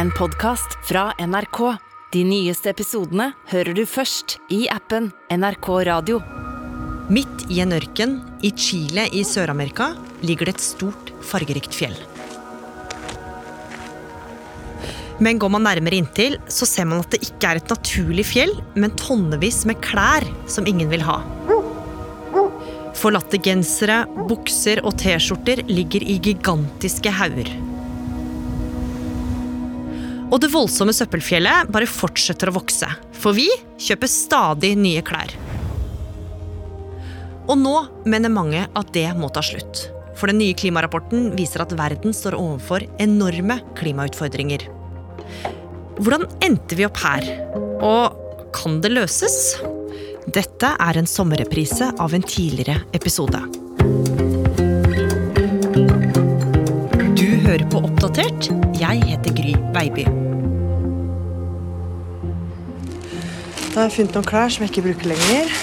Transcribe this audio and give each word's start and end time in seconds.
en 0.00 0.10
podkast 0.16 0.78
fra 0.88 1.10
NRK. 1.20 1.58
De 2.12 2.22
nyeste 2.24 2.70
episodene 2.72 3.26
hører 3.50 3.76
du 3.76 3.82
først 3.84 4.38
i 4.48 4.62
appen 4.72 5.10
NRK 5.28 5.68
Radio. 5.90 6.22
Midt 7.12 7.44
i 7.52 7.58
en 7.60 7.74
ørken 7.76 8.14
i 8.40 8.48
Chile 8.56 9.04
i 9.12 9.20
Sør-Amerika 9.28 9.90
ligger 10.24 10.48
det 10.48 10.54
et 10.56 10.64
stort, 10.64 11.12
fargerikt 11.20 11.76
fjell. 11.76 11.98
Men 15.20 15.36
går 15.42 15.52
man 15.52 15.68
nærmere 15.68 16.00
inntil, 16.00 16.38
så 16.48 16.64
ser 16.64 16.88
man 16.88 17.04
at 17.04 17.12
det 17.12 17.20
ikke 17.26 17.50
er 17.50 17.60
et 17.60 17.74
naturlig 17.74 18.24
fjell, 18.30 18.56
men 18.80 18.96
tonnevis 18.96 19.66
med 19.68 19.82
klær 19.84 20.24
som 20.48 20.70
ingen 20.70 20.88
vil 20.88 21.04
ha. 21.04 21.18
Forlatte 22.96 23.36
gensere, 23.44 24.06
bukser 24.32 24.80
og 24.80 24.96
T-skjorter 25.02 25.66
ligger 25.68 26.08
i 26.08 26.16
gigantiske 26.24 27.12
hauger. 27.20 27.52
Og 30.30 30.38
det 30.38 30.52
voldsomme 30.52 30.94
søppelfjellet 30.94 31.70
bare 31.74 31.90
fortsetter 31.90 32.50
å 32.50 32.54
vokse, 32.60 32.86
for 33.18 33.34
vi 33.34 33.48
kjøper 33.82 34.10
stadig 34.10 34.76
nye 34.78 35.02
klær. 35.06 35.34
Og 37.50 37.56
nå 37.58 37.74
mener 38.06 38.30
mange 38.30 38.62
at 38.78 38.92
det 38.94 39.08
må 39.18 39.30
ta 39.34 39.42
slutt. 39.42 39.88
For 40.14 40.30
den 40.30 40.38
nye 40.38 40.54
klimarapporten 40.54 41.32
viser 41.34 41.64
at 41.64 41.74
verden 41.74 42.14
står 42.14 42.36
overfor 42.38 42.84
enorme 43.02 43.58
klimautfordringer. 43.78 44.68
Hvordan 46.00 46.28
endte 46.44 46.78
vi 46.78 46.86
opp 46.86 47.00
her? 47.02 47.26
Og 47.82 48.46
kan 48.54 48.78
det 48.84 48.92
løses? 48.92 49.56
Dette 50.30 50.74
er 50.76 51.00
en 51.00 51.08
sommerreprise 51.10 51.90
av 51.98 52.14
en 52.14 52.22
tidligere 52.22 52.84
episode. 52.94 53.40
Oppdatert. 57.80 58.50
Jeg 58.76 59.00
heter 59.08 59.32
Gry 59.32 59.54
Baby. 59.72 60.04
Da 63.70 63.78
har 63.78 63.86
jeg 63.86 63.94
funnet 63.94 64.18
noen 64.18 64.28
klær 64.28 64.52
som 64.52 64.66
jeg 64.66 64.72
ikke 64.72 64.84
bruker 64.90 65.12
lenger. 65.14 65.54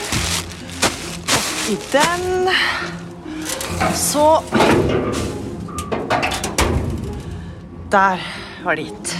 Oppi 1.68 1.78
den 1.92 2.50
Så 3.98 4.26
Der 7.94 8.26
var 8.64 8.80
det 8.80 8.88
gitt. 8.90 9.16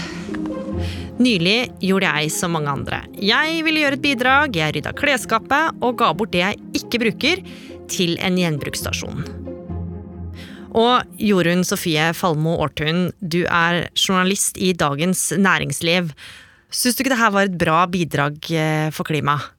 Nylig 1.18 1.58
gjorde 1.82 2.10
jeg 2.10 2.34
som 2.34 2.54
mange 2.54 2.70
andre. 2.70 3.02
Jeg 3.14 3.62
ville 3.66 3.82
gjøre 3.84 3.98
et 3.98 4.04
bidrag, 4.04 4.56
jeg 4.58 4.74
rydda 4.76 4.94
klesskapet 4.98 5.82
og 5.82 5.98
ga 6.02 6.12
bort 6.14 6.34
det 6.34 6.44
jeg 6.44 6.82
ikke 6.82 7.02
bruker, 7.06 7.42
til 7.88 8.18
en 8.20 8.36
gjenbruksstasjon. 8.36 9.37
Og 10.76 11.20
Jorunn 11.22 11.64
Sofie 11.64 12.10
Falmo 12.16 12.58
Aartun, 12.60 13.08
du 13.20 13.44
er 13.46 13.86
journalist 13.96 14.58
i 14.60 14.74
Dagens 14.76 15.30
Næringsliv. 15.32 16.10
Syns 16.68 16.98
du 16.98 17.02
ikke 17.02 17.14
det 17.14 17.22
her 17.22 17.32
var 17.32 17.48
et 17.48 17.56
bra 17.60 17.84
bidrag 17.88 18.36
eh, 18.52 18.90
for 18.92 19.08
klimaet? 19.08 19.54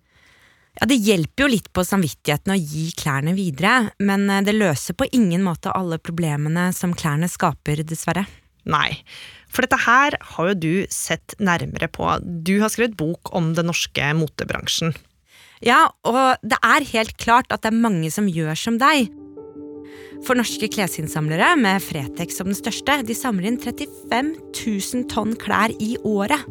Ja, 0.79 0.85
Det 0.87 0.99
hjelper 1.01 1.43
jo 1.43 1.51
litt 1.55 1.71
på 1.73 1.83
samvittigheten 1.83 2.53
å 2.53 2.59
gi 2.59 2.91
klærne 2.95 3.33
videre, 3.35 3.89
men 3.99 4.29
eh, 4.29 4.43
det 4.45 4.55
løser 4.55 4.95
på 4.95 5.09
ingen 5.11 5.43
måte 5.43 5.73
alle 5.73 5.97
problemene 5.97 6.69
som 6.77 6.93
klærne 6.93 7.27
skaper, 7.31 7.81
dessverre. 7.83 8.27
Nei, 8.69 9.01
for 9.49 9.65
dette 9.65 9.79
her 9.81 10.15
har 10.35 10.51
jo 10.51 10.59
du 10.61 10.73
sett 10.93 11.33
nærmere 11.41 11.89
på. 11.89 12.05
Du 12.21 12.59
har 12.61 12.69
skrevet 12.69 12.99
bok 12.99 13.33
om 13.35 13.55
den 13.57 13.71
norske 13.71 14.13
motebransjen. 14.13 14.93
Ja, 15.65 15.89
og 16.07 16.39
det 16.45 16.59
er 16.63 16.85
helt 16.93 17.17
klart 17.19 17.49
at 17.51 17.65
det 17.65 17.73
er 17.73 17.81
mange 17.81 18.11
som 18.13 18.29
gjør 18.31 18.55
som 18.55 18.77
deg. 18.79 19.09
For 20.27 20.37
norske 20.37 20.67
klesinnsamlere, 20.71 21.53
med 21.59 21.81
Fretex 21.83 22.39
som 22.39 22.49
den 22.49 22.57
største, 22.57 22.99
de 23.07 23.15
samler 23.15 23.49
inn 23.49 23.59
35 23.61 24.33
000 24.53 25.07
tonn 25.11 25.35
klær 25.39 25.73
i 25.79 25.95
året. 26.07 26.43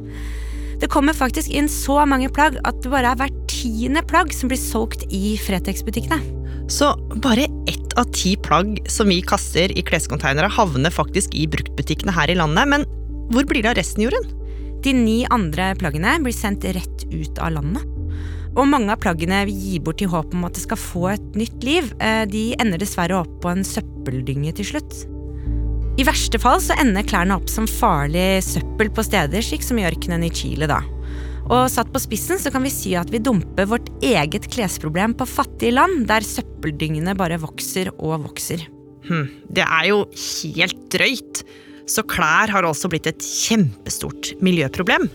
Det 0.78 0.90
kommer 0.92 1.16
faktisk 1.16 1.50
inn 1.50 1.66
så 1.70 2.00
mange 2.06 2.30
plagg 2.30 2.58
at 2.68 2.82
det 2.84 2.92
bare 2.92 3.12
er 3.12 3.18
hvert 3.18 3.38
tiende 3.50 4.02
plagg 4.06 4.30
som 4.34 4.50
blir 4.50 4.60
solgt 4.60 5.04
i 5.10 5.34
Fretex-butikkene. 5.42 6.20
Så 6.70 6.92
bare 7.24 7.48
ett 7.70 7.96
av 7.98 8.10
ti 8.14 8.36
plagg 8.44 8.76
som 8.92 9.10
vi 9.10 9.20
kaster 9.24 9.72
i 9.72 9.84
klescontainere, 9.84 10.50
havner 10.52 10.94
faktisk 10.94 11.34
i 11.34 11.48
bruktbutikkene 11.50 12.14
her 12.14 12.30
i 12.30 12.36
landet. 12.38 12.68
Men 12.70 12.86
hvor 13.32 13.48
blir 13.48 13.64
det 13.64 13.72
av 13.72 13.78
resten, 13.80 14.04
Jorunn? 14.04 14.34
De 14.84 14.94
ni 14.94 15.20
andre 15.34 15.72
plaggene 15.80 16.18
blir 16.22 16.36
sendt 16.36 16.68
rett 16.76 17.08
ut 17.10 17.40
av 17.42 17.56
landet. 17.56 17.97
Og 18.58 18.66
mange 18.66 18.90
av 18.90 18.98
plaggene 18.98 19.44
vi 19.46 19.54
gir 19.54 19.84
bort 19.86 20.02
i 20.02 20.08
håp 20.10 20.32
om 20.34 20.46
at 20.48 20.56
det 20.56 20.64
skal 20.64 20.80
få 20.80 21.04
et 21.12 21.38
nytt 21.38 21.62
liv, 21.66 21.92
eh, 22.02 22.24
de 22.26 22.50
ender 22.58 22.80
dessverre 22.82 23.20
opp 23.20 23.40
på 23.44 23.52
en 23.52 23.62
søppeldynge 23.62 24.54
til 24.58 24.66
slutt. 24.72 25.04
I 25.98 26.06
verste 26.06 26.38
fall 26.42 26.60
så 26.62 26.76
ender 26.78 27.06
klærne 27.06 27.34
opp 27.38 27.48
som 27.50 27.66
farlig 27.70 28.42
søppel 28.46 28.90
på 28.94 29.02
steder, 29.06 29.42
slik 29.42 29.62
som 29.66 29.78
i 29.78 29.86
ørkenen 29.86 30.26
i 30.26 30.30
Chile. 30.30 30.66
da. 30.66 30.82
Og 31.48 31.70
satt 31.70 31.90
på 31.92 32.02
spissen 32.02 32.38
så 32.38 32.52
kan 32.52 32.62
vi 32.62 32.70
si 32.70 32.94
at 32.98 33.10
vi 33.10 33.22
dumper 33.22 33.66
vårt 33.66 33.88
eget 34.04 34.50
klesproblem 34.52 35.14
på 35.16 35.26
fattige 35.26 35.72
land, 35.72 36.06
der 36.06 36.20
søppeldyngene 36.20 37.16
bare 37.16 37.38
vokser 37.38 37.90
og 37.98 38.26
vokser. 38.26 38.66
Hm, 39.08 39.30
det 39.48 39.64
er 39.64 39.88
jo 39.88 40.04
helt 40.12 40.90
drøyt. 40.92 41.44
Så 41.88 42.04
klær 42.04 42.52
har 42.52 42.66
også 42.68 42.90
blitt 42.92 43.06
et 43.08 43.22
kjempestort 43.24 44.34
miljøproblem. 44.44 45.08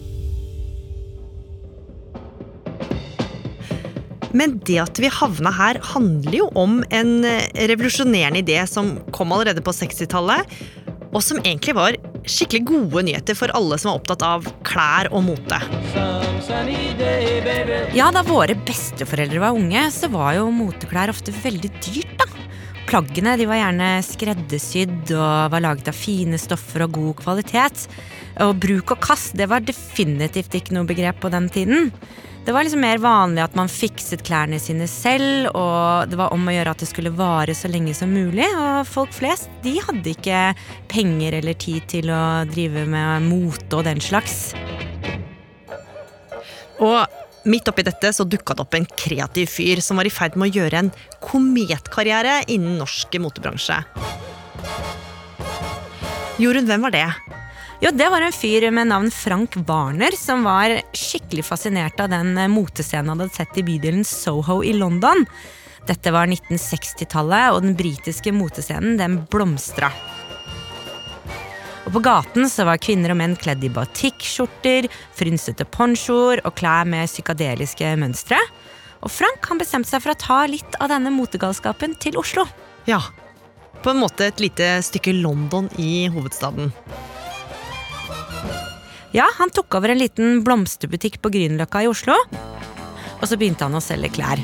Men 4.33 4.57
det 4.65 4.79
at 4.81 4.99
vi 5.01 5.11
havna 5.13 5.51
her, 5.53 5.79
handler 5.93 6.39
jo 6.39 6.47
om 6.59 6.79
en 6.93 7.13
eh, 7.27 7.45
revolusjonerende 7.69 8.41
idé 8.41 8.59
som 8.69 8.95
kom 9.13 9.33
allerede 9.35 9.61
på 9.65 9.73
60-tallet, 9.75 10.57
og 11.13 11.21
som 11.21 11.37
egentlig 11.43 11.75
var 11.77 11.97
skikkelig 12.25 12.63
gode 12.65 13.03
nyheter 13.05 13.37
for 13.37 13.53
alle 13.53 13.77
som 13.77 13.91
var 13.91 13.99
opptatt 13.99 14.23
av 14.25 14.47
klær 14.65 15.11
og 15.13 15.25
mote. 15.27 15.59
Ja, 17.93 18.09
da 18.15 18.23
våre 18.25 18.55
besteforeldre 18.65 19.43
var 19.43 19.57
unge, 19.57 19.85
så 19.93 20.09
var 20.11 20.33
jo 20.39 20.47
moteklær 20.53 21.13
ofte 21.13 21.35
veldig 21.43 21.69
dyrt, 21.83 22.15
da. 22.17 22.29
Plaggene 22.89 23.37
de 23.39 23.45
var 23.49 23.57
gjerne 23.57 23.89
skreddersydd 24.05 25.13
og 25.15 25.53
var 25.53 25.63
laget 25.63 25.87
av 25.89 25.97
fine 25.97 26.37
stoffer 26.41 26.83
og 26.85 26.97
god 26.97 27.13
kvalitet. 27.23 27.85
Og 28.41 28.55
bruk 28.57 28.95
og 28.95 29.01
kast 29.03 29.35
det 29.37 29.45
var 29.51 29.61
definitivt 29.65 30.55
ikke 30.57 30.73
noe 30.73 30.89
begrep 30.89 31.19
på 31.21 31.29
den 31.33 31.49
tiden. 31.53 31.91
Det 32.43 32.51
var 32.51 32.65
liksom 32.65 32.81
mer 32.83 32.99
vanlig 32.99 33.39
at 33.39 33.53
man 33.55 33.69
fikset 33.71 34.25
klærne 34.27 34.57
sine 34.59 34.83
selv, 34.91 35.47
og 35.55 36.09
det 36.11 36.17
var 36.19 36.33
om 36.35 36.43
å 36.43 36.51
gjøre 36.51 36.73
at 36.73 36.81
det 36.83 36.89
skulle 36.89 37.13
vare 37.15 37.53
så 37.55 37.69
lenge 37.71 37.93
som 37.95 38.11
mulig. 38.11 38.49
Og 38.59 38.89
folk 38.89 39.13
flest 39.15 39.51
de 39.63 39.77
hadde 39.79 40.11
ikke 40.11 40.41
penger 40.91 41.37
eller 41.39 41.55
tid 41.55 41.87
til 41.93 42.11
å 42.11 42.43
drive 42.49 42.83
med 42.89 43.29
mote 43.29 43.79
og 43.79 43.85
den 43.87 44.03
slags. 44.03 44.51
Og 46.83 46.99
midt 47.47 47.69
oppi 47.71 47.85
dette 47.87 48.11
så 48.11 48.25
dukka 48.27 48.57
det 48.57 48.65
opp 48.65 48.75
en 48.75 48.89
kreativ 48.91 49.47
fyr 49.53 49.79
som 49.83 50.01
var 50.01 50.09
i 50.09 50.11
ferd 50.11 50.35
med 50.35 50.49
å 50.49 50.57
gjøre 50.59 50.81
en 50.83 50.91
kometkarriere 51.23 52.41
innen 52.51 52.75
norsk 52.81 53.15
motebransje. 53.23 53.79
Jorunn, 56.43 56.67
hvem 56.67 56.83
var 56.89 56.91
det? 56.91 57.07
Jo, 57.81 57.89
det 57.91 58.09
var 58.09 58.21
en 58.21 58.35
fyr 58.35 58.69
med 58.71 58.87
navn 58.87 59.09
Frank 59.11 59.55
Warner 59.67 60.15
som 60.17 60.45
var 60.45 60.77
skikkelig 60.95 61.43
fascinert 61.45 61.99
av 61.99 62.11
den 62.13 62.37
motescenen 62.51 63.11
han 63.11 63.23
hadde 63.23 63.35
sett 63.35 63.57
i 63.59 63.65
bydelen 63.65 64.05
Soho 64.07 64.61
i 64.63 64.73
London. 64.77 65.25
Dette 65.87 66.13
var 66.15 66.29
1960-tallet, 66.31 67.51
og 67.51 67.63
den 67.65 67.75
britiske 67.75 68.31
motescenen 68.31 68.95
den 68.99 69.17
blomstra. 69.31 69.89
Og 71.83 71.91
På 71.97 72.01
gaten 72.05 72.47
så 72.47 72.63
var 72.63 72.79
kvinner 72.79 73.11
og 73.11 73.19
menn 73.19 73.35
kledd 73.35 73.65
i 73.67 73.71
batikkskjorter, 73.73 74.87
frynsete 75.17 75.67
ponchoer 75.67 76.39
og 76.47 76.55
klær 76.55 76.87
med 76.87 77.11
psykadeliske 77.11 77.89
mønstre. 77.99 78.39
Og 79.03 79.11
Frank 79.11 79.43
han 79.49 79.59
bestemte 79.59 79.91
seg 79.91 80.05
for 80.05 80.13
å 80.13 80.21
ta 80.21 80.39
litt 80.47 80.79
av 80.79 80.93
denne 80.93 81.11
motegalskapen 81.11 81.97
til 81.99 82.15
Oslo. 82.21 82.47
Ja, 82.87 83.01
på 83.83 83.91
en 83.91 83.99
måte 83.99 84.29
et 84.29 84.39
lite 84.39 84.77
stykke 84.87 85.11
London 85.19 85.67
i 85.75 86.07
hovedstaden. 86.13 86.71
Ja, 89.13 89.27
Han 89.37 89.51
tok 89.53 89.75
over 89.77 89.93
en 89.93 89.99
liten 90.01 90.39
blomsterbutikk 90.41 91.19
på 91.21 91.29
Grünerløkka 91.35 91.83
i 91.85 91.89
Oslo. 91.89 92.15
Og 93.21 93.27
så 93.29 93.37
begynte 93.37 93.67
han 93.67 93.77
å 93.77 93.81
selge 93.83 94.09
klær. 94.15 94.41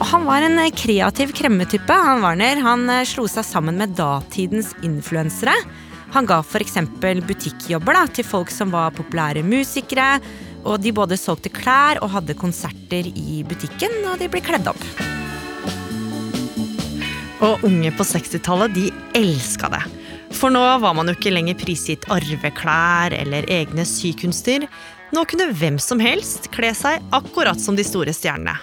Og 0.00 0.06
Han 0.10 0.26
var 0.26 0.42
en 0.42 0.58
kreativ 0.74 1.30
kremmetype. 1.36 1.94
Han 1.94 2.24
Warner. 2.24 2.58
Han 2.64 2.88
eh, 2.90 3.06
slo 3.06 3.28
seg 3.30 3.46
sammen 3.46 3.78
med 3.78 3.94
datidens 3.94 4.72
influensere. 4.82 5.54
Han 6.10 6.26
ga 6.26 6.40
f.eks. 6.42 6.74
butikkjobber 6.98 7.94
da, 7.94 8.02
til 8.10 8.26
folk 8.26 8.50
som 8.50 8.74
var 8.74 8.90
populære 8.98 9.46
musikere. 9.46 10.16
Og 10.66 10.82
de 10.82 10.90
både 10.90 11.20
solgte 11.20 11.54
klær 11.54 12.02
og 12.02 12.10
hadde 12.16 12.34
konserter 12.34 13.06
i 13.14 13.44
butikken, 13.46 13.94
og 14.10 14.18
de 14.18 14.26
ble 14.28 14.42
kledd 14.42 14.66
opp. 14.74 14.82
Og 17.46 17.62
unge 17.64 17.94
på 17.94 18.10
60-tallet, 18.10 18.74
de 18.74 18.90
elska 19.22 19.70
det. 19.70 19.86
For 20.36 20.52
nå 20.52 20.62
var 20.82 20.94
man 20.96 21.10
jo 21.10 21.16
ikke 21.16 21.32
lenger 21.34 21.58
prisgitt 21.58 22.06
arveklær 22.12 23.14
eller 23.16 23.48
egne 23.50 23.84
sykunster. 23.88 24.68
Nå 25.10 25.24
kunne 25.26 25.50
hvem 25.58 25.78
som 25.82 26.00
helst 26.02 26.52
kle 26.54 26.70
seg 26.76 27.02
akkurat 27.16 27.58
som 27.60 27.76
de 27.78 27.86
store 27.86 28.14
stjernene. 28.14 28.58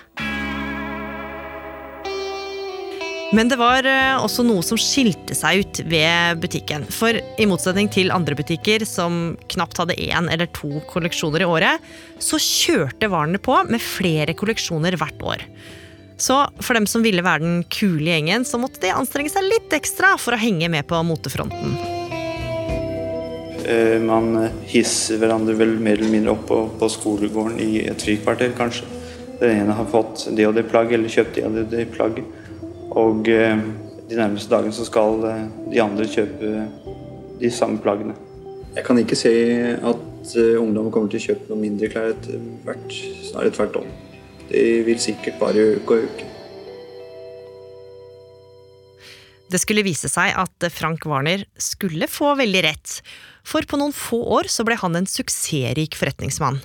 Men 3.36 3.50
det 3.52 3.58
var 3.60 3.84
eh, 3.84 4.16
også 4.24 4.46
noe 4.48 4.64
som 4.64 4.80
skilte 4.80 5.36
seg 5.36 5.60
ut 5.60 5.80
ved 5.92 6.40
butikken. 6.40 6.86
For 6.96 7.12
i 7.18 7.48
motsetning 7.50 7.90
til 7.92 8.14
andre 8.16 8.38
butikker 8.40 8.86
som 8.88 9.36
knapt 9.52 9.82
hadde 9.82 9.98
én 10.00 10.30
eller 10.32 10.48
to 10.56 10.80
kolleksjoner 10.88 11.44
i 11.44 11.50
året, 11.50 11.90
så 12.24 12.40
kjørte 12.40 13.12
varene 13.12 13.42
på 13.44 13.58
med 13.68 13.84
flere 13.84 14.38
kolleksjoner 14.38 14.96
hvert 15.02 15.28
år. 15.36 15.44
Så 16.18 16.38
for 16.60 16.74
dem 16.74 16.88
som 16.90 17.04
ville 17.06 17.22
være 17.26 17.44
den 17.46 17.60
kule 17.70 18.10
gjengen, 18.10 18.46
så 18.46 18.58
måtte 18.62 18.82
de 18.82 18.90
anstrenge 18.94 19.30
seg 19.30 19.46
litt 19.46 19.74
ekstra 19.78 20.16
for 20.18 20.34
å 20.34 20.42
henge 20.42 20.70
med 20.74 20.88
på 20.90 20.98
motefronten. 21.06 21.78
Eh, 23.68 23.98
Man 24.02 24.32
hisser 24.66 25.22
hverandre 25.22 25.54
vel 25.60 25.76
mer 25.78 26.00
eller 26.00 26.14
mindre 26.14 26.34
opp 26.34 26.48
på, 26.50 26.62
på 26.80 26.90
skolegården 26.90 27.60
i 27.62 27.84
et 27.86 28.02
frikvarter, 28.02 28.56
kanskje. 28.58 28.90
Den 29.38 29.62
ene 29.62 29.76
har 29.78 29.86
fått 29.92 30.26
det 30.34 30.48
og 30.50 30.56
det 30.58 30.66
plagget, 30.72 30.98
eller 30.98 31.14
kjøpt 31.14 31.38
det 31.38 31.46
og 31.46 31.60
det, 31.60 31.66
det 31.74 31.86
plagget. 31.94 32.26
Og 32.98 33.30
eh, 33.30 33.62
de 34.10 34.18
nærmeste 34.18 34.50
dagene 34.50 34.74
så 34.74 34.88
skal 34.88 35.22
eh, 35.30 35.46
de 35.70 35.84
andre 35.84 36.10
kjøpe 36.10 36.66
de 37.38 37.54
samme 37.54 37.78
plaggene. 37.84 38.18
Jeg 38.74 38.86
kan 38.86 38.98
ikke 38.98 39.18
se 39.18 39.34
at 39.78 40.34
ungdom 40.58 40.90
kommer 40.94 41.10
til 41.14 41.22
å 41.22 41.26
kjøpe 41.30 41.52
noe 41.52 41.62
mindre 41.62 41.90
klær 41.94 42.12
etter 42.16 42.42
hvert, 42.66 42.98
snarere 43.30 43.54
tvert 43.54 43.78
om. 43.84 43.88
De 44.52 44.64
vil 44.88 45.00
sikkert 45.02 45.40
bare 45.42 45.70
øke 45.76 45.98
og 45.98 46.08
øke. 46.08 46.28
Det 49.48 49.62
skulle 49.64 49.86
vise 49.86 50.10
seg 50.12 50.34
at 50.36 50.68
Frank 50.76 51.06
Warner 51.08 51.46
skulle 51.56 52.10
få 52.12 52.34
veldig 52.36 52.64
rett, 52.66 52.98
for 53.48 53.64
på 53.64 53.80
noen 53.80 53.96
få 53.96 54.20
år 54.40 54.50
så 54.52 54.66
ble 54.68 54.76
han 54.80 55.00
en 55.00 55.08
suksessrik 55.08 55.96
forretningsmann. 55.96 56.60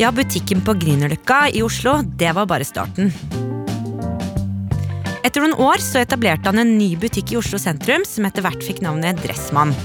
Ja, 0.00 0.08
butikken 0.16 0.62
på 0.64 0.72
Grünerløkka 0.80 1.50
i 1.52 1.60
Oslo, 1.64 1.98
det 2.16 2.32
var 2.32 2.48
bare 2.48 2.64
starten. 2.64 3.12
Etter 5.22 5.44
noen 5.44 5.58
år 5.60 5.84
så 5.84 6.00
etablerte 6.00 6.48
han 6.48 6.62
en 6.62 6.72
ny 6.78 6.94
butikk 6.98 7.34
i 7.34 7.38
Oslo 7.38 7.60
sentrum 7.60 8.08
som 8.08 8.24
etter 8.26 8.44
hvert 8.44 8.64
fikk 8.64 8.80
navnet 8.84 9.20
Dressmann. 9.22 9.76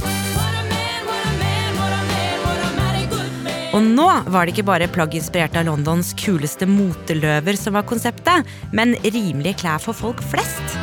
Og 3.77 3.83
nå 3.85 4.07
var 4.33 4.47
det 4.47 4.55
ikke 4.55 4.65
bare 4.65 4.87
plagg 4.89 5.13
inspirert 5.13 5.53
av 5.59 5.67
Londons 5.67 6.15
kuleste 6.17 6.65
moteløver 6.65 7.59
som 7.59 7.75
var 7.77 7.85
konseptet, 7.85 8.47
men 8.73 8.95
rimelige 9.03 9.59
klær 9.61 9.83
for 9.83 9.93
folk 9.93 10.23
flest. 10.31 10.77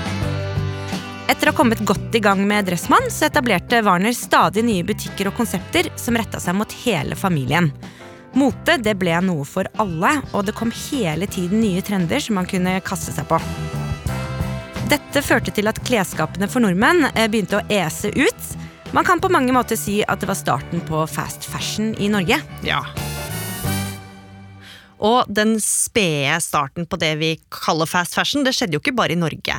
Etter 1.26 1.48
å 1.48 1.50
ha 1.50 1.56
kommet 1.58 1.82
godt 1.82 2.14
i 2.14 2.20
gang 2.22 2.44
med 2.46 2.68
Dressmann, 2.68 3.08
så 3.10 3.26
etablerte 3.26 3.80
Warner 3.82 4.14
stadig 4.14 4.62
nye 4.62 4.86
butikker 4.86 5.32
og 5.32 5.34
konsepter 5.40 5.88
som 5.98 6.14
retta 6.20 6.38
seg 6.38 6.54
mot 6.54 6.76
hele 6.84 7.18
familien. 7.18 7.72
Mote 8.38 8.76
det 8.78 8.94
ble 9.00 9.16
noe 9.26 9.42
for 9.48 9.66
alle, 9.82 10.20
og 10.30 10.46
det 10.46 10.54
kom 10.54 10.70
hele 10.92 11.26
tiden 11.26 11.64
nye 11.64 11.82
trender 11.82 12.22
som 12.22 12.38
man 12.38 12.46
kunne 12.46 12.76
kaste 12.86 13.14
seg 13.16 13.26
på. 13.26 13.40
Dette 14.92 15.24
førte 15.24 15.50
til 15.56 15.66
at 15.66 15.82
klesskapene 15.82 16.46
for 16.46 16.62
nordmenn 16.62 17.08
eh, 17.14 17.26
begynte 17.26 17.58
å 17.58 17.66
ese 17.72 18.14
ut. 18.14 18.54
Man 18.94 19.02
kan 19.04 19.18
på 19.18 19.26
mange 19.32 19.50
måter 19.50 19.74
si 19.74 19.96
at 20.06 20.20
det 20.22 20.28
var 20.30 20.36
starten 20.38 20.82
på 20.86 21.00
fast 21.10 21.48
fashion 21.50 21.96
i 21.98 22.06
Norge. 22.12 22.36
Ja. 22.62 22.78
Og 25.02 25.26
den 25.26 25.56
spede 25.58 26.36
starten 26.38 26.86
på 26.86 27.00
det 27.02 27.10
vi 27.18 27.32
kaller 27.50 27.90
fast 27.90 28.14
fashion, 28.14 28.46
det 28.46 28.52
skjedde 28.54 28.78
jo 28.78 28.82
ikke 28.84 28.94
bare 28.94 29.16
i 29.16 29.18
Norge. 29.18 29.58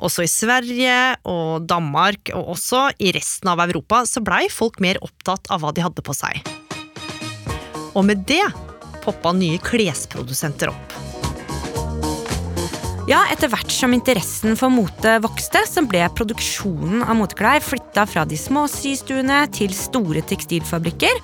Også 0.00 0.24
i 0.24 0.32
Sverige 0.32 0.96
og 1.28 1.68
Danmark, 1.68 2.32
og 2.32 2.54
også 2.56 2.86
i 2.96 3.12
resten 3.12 3.52
av 3.52 3.60
Europa, 3.66 4.00
så 4.08 4.24
blei 4.24 4.46
folk 4.48 4.80
mer 4.80 4.96
opptatt 5.04 5.52
av 5.52 5.60
hva 5.60 5.74
de 5.76 5.84
hadde 5.84 6.06
på 6.06 6.16
seg. 6.16 6.40
Og 7.92 8.00
med 8.08 8.24
det 8.32 8.46
poppa 9.04 9.36
nye 9.36 9.60
klesprodusenter 9.60 10.72
opp. 10.72 11.09
Ja, 13.10 13.24
Etter 13.26 13.50
hvert 13.50 13.72
som 13.74 13.90
interessen 13.90 14.54
for 14.54 14.70
mote 14.70 15.16
vokste, 15.24 15.64
så 15.66 15.82
ble 15.82 16.04
produksjonen 16.14 17.00
av 17.02 17.16
moteklær 17.18 17.58
flytta 17.64 18.04
fra 18.06 18.22
de 18.28 18.36
små 18.38 18.68
systuene 18.70 19.40
til 19.50 19.74
store 19.74 20.22
tekstilfabrikker. 20.30 21.18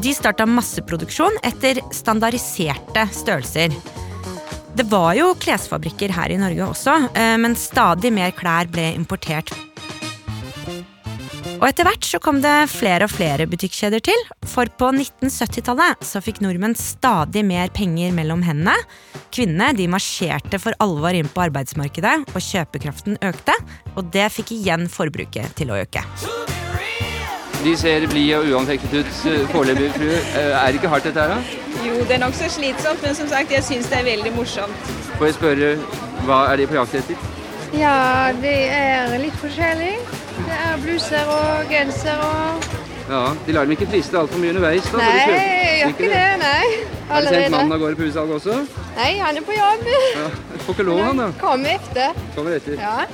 De 0.00 0.14
starta 0.16 0.46
masseproduksjon 0.48 1.36
etter 1.44 1.82
standardiserte 1.92 3.04
størrelser. 3.12 3.76
Det 4.80 4.88
var 4.88 5.12
jo 5.18 5.34
klesfabrikker 5.44 6.16
her 6.16 6.32
i 6.32 6.40
Norge 6.40 6.70
også, 6.70 6.96
eh, 7.12 7.36
men 7.36 7.52
stadig 7.60 8.14
mer 8.16 8.32
klær 8.32 8.72
ble 8.72 8.94
importert. 8.96 9.52
Og 11.56 11.64
etter 11.70 11.86
hvert 11.88 12.04
så 12.04 12.18
kom 12.20 12.42
det 12.44 12.52
flere 12.68 13.06
og 13.06 13.12
flere 13.14 13.46
butikkjeder 13.48 14.02
til, 14.04 14.22
for 14.44 14.68
på 14.78 14.90
1970-tallet 14.92 16.02
så 16.04 16.20
fikk 16.20 16.42
nordmenn 16.44 16.76
stadig 16.76 17.42
mer 17.48 17.70
penger 17.74 18.12
mellom 18.16 18.42
hendene. 18.44 18.74
Kvinnene 19.32 19.70
de 19.78 19.86
marsjerte 19.88 20.60
for 20.60 20.76
alvor 20.84 21.16
inn 21.16 21.30
på 21.32 21.46
arbeidsmarkedet, 21.46 22.16
og 22.34 22.44
kjøpekraften 22.44 23.16
økte. 23.24 23.54
Og 23.96 24.10
det 24.12 24.26
fikk 24.34 24.52
igjen 24.58 24.84
forbruket 24.92 25.56
til 25.56 25.72
å 25.72 25.78
øke. 25.80 26.04
De 27.64 27.72
ser 27.80 28.04
blide 28.12 28.42
og 28.42 28.52
uanfektet 28.52 28.92
ut 29.00 29.24
eh, 29.32 29.46
foreløpig, 29.50 29.88
fru. 29.96 30.10
Eh, 30.12 30.52
Er 30.60 30.68
det 30.68 30.82
ikke 30.82 30.92
hardt 30.92 31.08
dette 31.08 31.24
her, 31.24 31.32
da? 31.32 31.64
Jo, 31.86 31.96
det 32.04 32.18
er 32.18 32.22
nokså 32.22 32.50
slitsomt, 32.52 33.00
men 33.02 33.16
som 33.16 33.32
sagt, 33.32 33.50
jeg 33.56 33.64
syns 33.64 33.88
det 33.90 34.02
er 34.02 34.06
veldig 34.12 34.34
morsomt. 34.36 34.92
Får 35.16 35.30
jeg 35.30 35.38
spørre, 35.40 35.72
hva 36.28 36.42
er 36.52 36.60
de 36.60 36.68
på 36.68 36.76
jakt 36.76 37.00
etter? 37.00 37.26
Ja, 37.74 37.96
det 38.44 38.54
er 38.76 39.16
litt 39.24 39.34
forskjellig. 39.40 39.96
Det 40.36 40.56
er 40.66 40.76
bluser 40.84 41.30
og 41.32 41.70
genser 41.72 42.20
og 42.26 42.66
Ja, 43.06 43.20
De 43.46 43.52
lar 43.54 43.64
dem 43.68 43.76
ikke 43.76 43.86
friste 43.90 44.18
altfor 44.18 44.40
mye 44.42 44.50
underveis? 44.54 44.86
da? 44.90 44.98
Nei, 44.98 45.10
jeg 45.22 45.76
gjør 45.80 45.92
ikke 45.94 46.08
det, 46.10 46.24
nei. 46.42 46.70
Har 47.06 47.22
du 47.22 47.28
sendt 47.30 47.52
mannen 47.54 47.74
av 47.76 47.82
gårde 47.84 47.98
på 48.00 48.08
utsalg 48.08 48.32
også? 48.34 48.56
Nei, 48.96 49.12
han 49.22 49.38
er 49.38 49.44
på 49.46 49.54
jobb. 49.54 49.84
Ja, 50.16 50.26
Får 50.66 50.74
ikke 50.74 50.86
lov, 50.88 51.02
han 51.06 51.22
da. 51.22 51.28
Kommer 51.40 51.76
etter. 51.76 52.18
Kommer 52.34 52.56
etter. 52.58 52.80
Ja. 52.82 53.06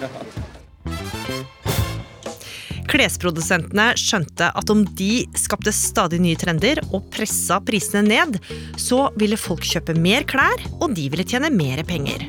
Klesprodusentene 2.93 3.93
skjønte 3.97 4.51
at 4.59 4.71
om 4.73 4.83
de 4.99 5.23
skapte 5.39 5.73
stadig 5.73 6.19
nye 6.21 6.37
trender 6.41 6.81
og 6.91 7.07
pressa 7.15 7.61
prisene 7.65 8.03
ned, 8.09 8.41
så 8.81 9.07
ville 9.21 9.39
folk 9.41 9.65
kjøpe 9.65 9.97
mer 9.97 10.27
klær, 10.29 10.61
og 10.81 10.93
de 10.97 11.07
ville 11.13 11.25
tjene 11.29 11.53
mer 11.55 11.85
penger. 11.89 12.27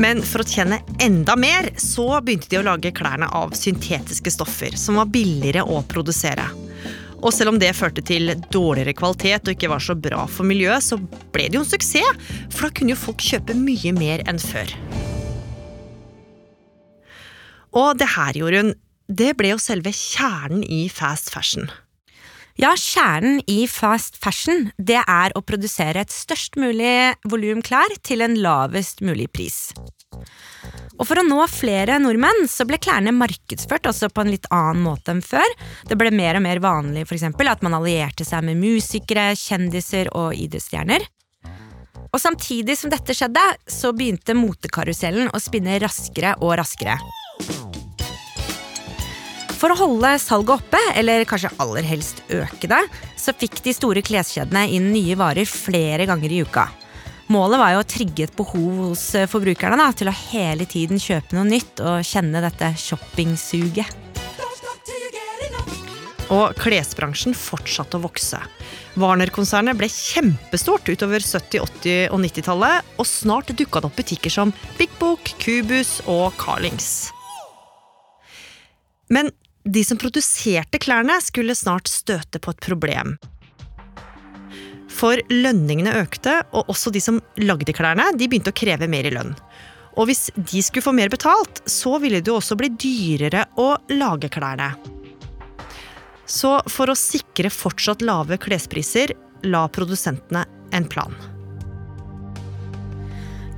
Men 0.00 0.22
for 0.26 0.42
å 0.42 0.48
tjene 0.48 0.80
enda 1.02 1.36
mer, 1.38 1.70
så 1.78 2.08
begynte 2.24 2.50
de 2.50 2.58
å 2.58 2.66
lage 2.66 2.90
klærne 2.96 3.28
av 3.30 3.54
syntetiske 3.54 4.32
stoffer, 4.34 4.74
som 4.78 4.98
var 4.98 5.12
billigere 5.14 5.62
å 5.62 5.84
produsere. 5.86 6.48
Og 7.24 7.30
selv 7.32 7.54
om 7.54 7.60
det 7.60 7.70
førte 7.78 8.02
til 8.04 8.34
dårligere 8.52 8.96
kvalitet 8.98 9.46
og 9.46 9.54
ikke 9.54 9.70
var 9.70 9.84
så 9.84 9.94
bra 9.96 10.26
for 10.28 10.48
miljøet, 10.48 10.84
så 10.84 10.98
ble 11.32 11.46
det 11.46 11.56
jo 11.56 11.62
en 11.62 11.70
suksess, 11.70 12.18
for 12.50 12.66
da 12.66 12.74
kunne 12.74 12.92
jo 12.92 13.00
folk 13.06 13.22
kjøpe 13.22 13.56
mye 13.56 13.94
mer 13.96 14.24
enn 14.28 14.42
før. 14.42 14.74
Og 17.74 17.94
det 17.98 18.10
her, 18.14 18.36
Jorunn, 18.38 18.74
det 19.08 19.32
ble 19.38 19.54
jo 19.54 19.62
selve 19.62 19.94
kjernen 19.94 20.62
i 20.66 20.84
fast 20.92 21.32
fashion. 21.34 21.70
Ja, 22.54 22.70
kjernen 22.78 23.40
i 23.50 23.64
fast 23.66 24.14
fashion 24.22 24.68
det 24.78 25.00
er 25.00 25.32
å 25.34 25.42
produsere 25.42 26.04
et 26.04 26.12
størst 26.14 26.54
mulig 26.60 27.16
volum 27.26 27.64
klær 27.66 27.90
til 28.06 28.22
en 28.22 28.36
lavest 28.38 29.02
mulig 29.02 29.26
pris. 29.34 29.72
Og 30.94 31.02
For 31.02 31.18
å 31.18 31.24
nå 31.26 31.40
flere 31.50 31.96
nordmenn 31.98 32.46
så 32.50 32.62
ble 32.68 32.78
klærne 32.78 33.10
markedsført 33.16 33.90
også 33.90 34.12
på 34.14 34.22
en 34.22 34.30
litt 34.30 34.46
annen 34.54 34.84
måte 34.86 35.16
enn 35.16 35.24
før. 35.26 35.56
Det 35.90 35.98
ble 35.98 36.14
mer 36.14 36.38
og 36.38 36.46
mer 36.46 36.62
vanlig 36.62 37.08
for 37.08 37.18
eksempel, 37.18 37.50
at 37.50 37.66
man 37.66 37.74
allierte 37.74 38.26
seg 38.26 38.46
med 38.46 38.62
musikere, 38.62 39.32
kjendiser 39.34 40.12
og 40.14 40.38
idrettsstjerner. 40.38 41.10
Og 42.14 42.22
Samtidig 42.22 42.78
som 42.78 42.94
dette 42.94 43.18
skjedde, 43.18 43.42
så 43.66 43.90
begynte 43.90 44.38
motekarusellen 44.38 45.34
å 45.34 45.42
spinne 45.42 45.80
raskere 45.82 46.36
og 46.38 46.54
raskere. 46.62 47.00
For 49.64 49.72
å 49.72 49.78
holde 49.80 50.10
salget 50.20 50.58
oppe, 50.58 50.78
eller 50.92 51.22
kanskje 51.24 51.48
aller 51.56 51.86
helst 51.88 52.18
øke 52.36 52.68
det, 52.68 52.82
så 53.16 53.32
fikk 53.32 53.62
de 53.64 53.72
store 53.72 54.02
kleskjedene 54.04 54.66
inn 54.76 54.90
nye 54.92 55.14
varer 55.16 55.48
flere 55.48 56.04
ganger 56.04 56.32
i 56.36 56.42
uka. 56.44 56.66
Målet 57.32 57.62
var 57.62 57.70
jo 57.72 57.78
å 57.80 57.86
trigge 57.88 58.26
et 58.26 58.34
behov 58.36 58.82
hos 58.90 59.06
eh, 59.16 59.24
forbrukerne 59.24 59.78
da, 59.80 59.86
til 59.96 60.10
å 60.10 60.12
hele 60.18 60.66
tiden 60.68 61.00
kjøpe 61.00 61.32
noe 61.32 61.48
nytt 61.48 61.80
og 61.80 62.04
kjenne 62.04 62.42
dette 62.44 62.68
shoppingsuget. 62.76 63.88
Og 66.36 66.52
klesbransjen 66.60 67.32
fortsatte 67.32 67.96
å 67.96 68.04
vokse. 68.04 68.42
Warner-konsernet 69.00 69.80
ble 69.80 69.88
kjempestort 69.88 70.90
utover 70.92 71.24
70-, 71.24 71.64
80- 71.64 72.12
og 72.12 72.20
90-tallet, 72.20 72.92
og 73.00 73.08
snart 73.08 73.54
dukka 73.56 73.80
det 73.80 73.88
opp 73.88 73.96
butikker 73.96 74.36
som 74.36 74.52
Big 74.76 74.92
Book, 75.00 75.32
Cubus 75.40 76.02
og 76.04 76.36
Carlings. 76.36 77.06
Men 79.08 79.32
de 79.64 79.84
som 79.84 79.98
produserte 80.00 80.78
klærne, 80.82 81.16
skulle 81.24 81.56
snart 81.56 81.88
støte 81.88 82.40
på 82.40 82.52
et 82.52 82.60
problem. 82.64 83.16
For 84.92 85.18
lønningene 85.32 85.96
økte, 86.02 86.38
og 86.54 86.70
også 86.70 86.92
de 86.94 87.02
som 87.02 87.20
lagde 87.40 87.74
klærne, 87.74 88.12
de 88.14 88.28
begynte 88.28 88.52
å 88.52 88.56
kreve 88.56 88.88
mer 88.90 89.08
i 89.08 89.14
lønn. 89.14 89.34
Og 89.98 90.08
hvis 90.10 90.28
de 90.36 90.62
skulle 90.62 90.84
få 90.84 90.94
mer 90.94 91.10
betalt, 91.10 91.62
så 91.70 91.96
ville 92.02 92.20
det 92.20 92.30
jo 92.30 92.38
også 92.40 92.58
bli 92.58 92.70
dyrere 92.70 93.46
å 93.60 93.74
lage 93.94 94.30
klærne. 94.32 94.72
Så 96.26 96.56
for 96.72 96.90
å 96.90 96.98
sikre 96.98 97.52
fortsatt 97.52 98.02
lave 98.04 98.38
klespriser, 98.40 99.12
la 99.44 99.66
produsentene 99.68 100.44
en 100.74 100.88
plan. 100.88 101.33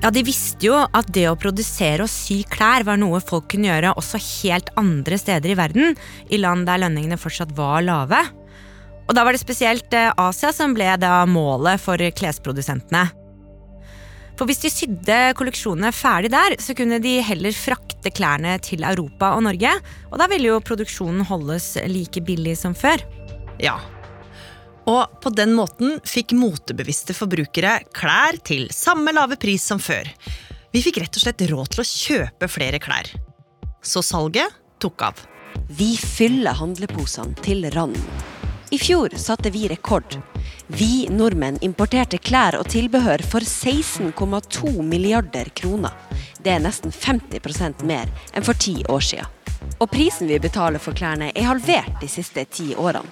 Ja, 0.03 0.11
De 0.13 0.23
visste 0.27 0.69
jo 0.69 0.77
at 0.85 1.09
det 1.15 1.25
å 1.31 1.39
produsere 1.41 2.05
og 2.05 2.13
sy 2.13 2.43
klær 2.51 2.85
var 2.87 2.99
noe 3.01 3.21
folk 3.25 3.49
kunne 3.53 3.71
gjøre 3.71 3.95
også 3.97 4.21
helt 4.43 4.69
andre 4.79 5.19
steder 5.19 5.55
i 5.55 5.59
verden, 5.59 5.97
i 6.29 6.41
land 6.41 6.69
der 6.69 6.83
lønningene 6.85 7.19
fortsatt 7.21 7.55
var 7.57 7.85
lave. 7.87 8.21
Og 9.07 9.15
da 9.17 9.25
var 9.25 9.35
det 9.35 9.43
spesielt 9.43 9.95
eh, 9.95 10.13
Asia 10.19 10.53
som 10.55 10.75
ble 10.77 10.89
da 11.01 11.21
målet 11.31 11.81
for 11.83 12.03
klesprodusentene. 12.19 13.07
For 14.37 14.45
hvis 14.49 14.61
de 14.61 14.71
sydde 14.73 15.19
kolleksjonene 15.39 15.95
ferdig 15.97 16.31
der, 16.35 16.59
så 16.61 16.77
kunne 16.77 16.99
de 17.01 17.15
heller 17.25 17.57
frakte 17.57 18.13
klærne 18.13 18.59
til 18.61 18.85
Europa 18.85 19.33
og 19.37 19.47
Norge, 19.47 19.73
og 20.11 20.21
da 20.21 20.29
ville 20.29 20.51
jo 20.51 20.63
produksjonen 20.65 21.25
holdes 21.25 21.73
like 21.89 22.21
billig 22.27 22.59
som 22.61 22.77
før. 22.77 23.01
Ja. 23.63 23.79
Og 24.87 25.21
på 25.23 25.33
den 25.35 25.55
måten 25.59 25.99
fikk 26.07 26.37
motebevisste 26.39 27.15
forbrukere 27.17 27.81
klær 27.97 28.39
til 28.47 28.69
samme 28.75 29.15
lave 29.15 29.39
pris 29.41 29.65
som 29.67 29.83
før. 29.83 30.07
Vi 30.71 30.83
fikk 30.85 31.01
rett 31.03 31.19
og 31.19 31.25
slett 31.25 31.43
råd 31.51 31.73
til 31.73 31.83
å 31.83 31.89
kjøpe 31.91 32.49
flere 32.51 32.79
klær. 32.83 33.11
Så 33.83 34.03
salget 34.07 34.55
tok 34.83 35.03
av. 35.09 35.21
Vi 35.67 35.97
fyller 35.99 36.59
handleposene 36.59 37.35
til 37.43 37.67
randen. 37.75 38.03
I 38.75 38.79
fjor 38.83 39.15
satte 39.19 39.51
vi 39.55 39.69
rekord. 39.71 40.19
Vi 40.67 41.07
nordmenn 41.11 41.59
importerte 41.63 42.19
klær 42.19 42.59
og 42.59 42.67
tilbehør 42.71 43.23
for 43.27 43.47
16,2 43.47 44.83
milliarder 44.83 45.51
kroner. 45.55 45.95
Det 46.43 46.51
er 46.55 46.63
nesten 46.63 46.95
50% 46.95 47.87
mer 47.87 48.11
enn 48.35 48.47
for 48.47 48.59
ti 48.59 48.81
år 48.91 49.07
siden. 49.07 49.31
Og 49.79 49.91
prisen 49.91 50.31
vi 50.31 50.39
betaler 50.43 50.83
for 50.83 50.99
klærne 50.99 51.31
er 51.35 51.49
halvert 51.49 52.03
de 52.03 52.11
siste 52.11 52.43
ti 52.51 52.75
årene. 52.75 53.07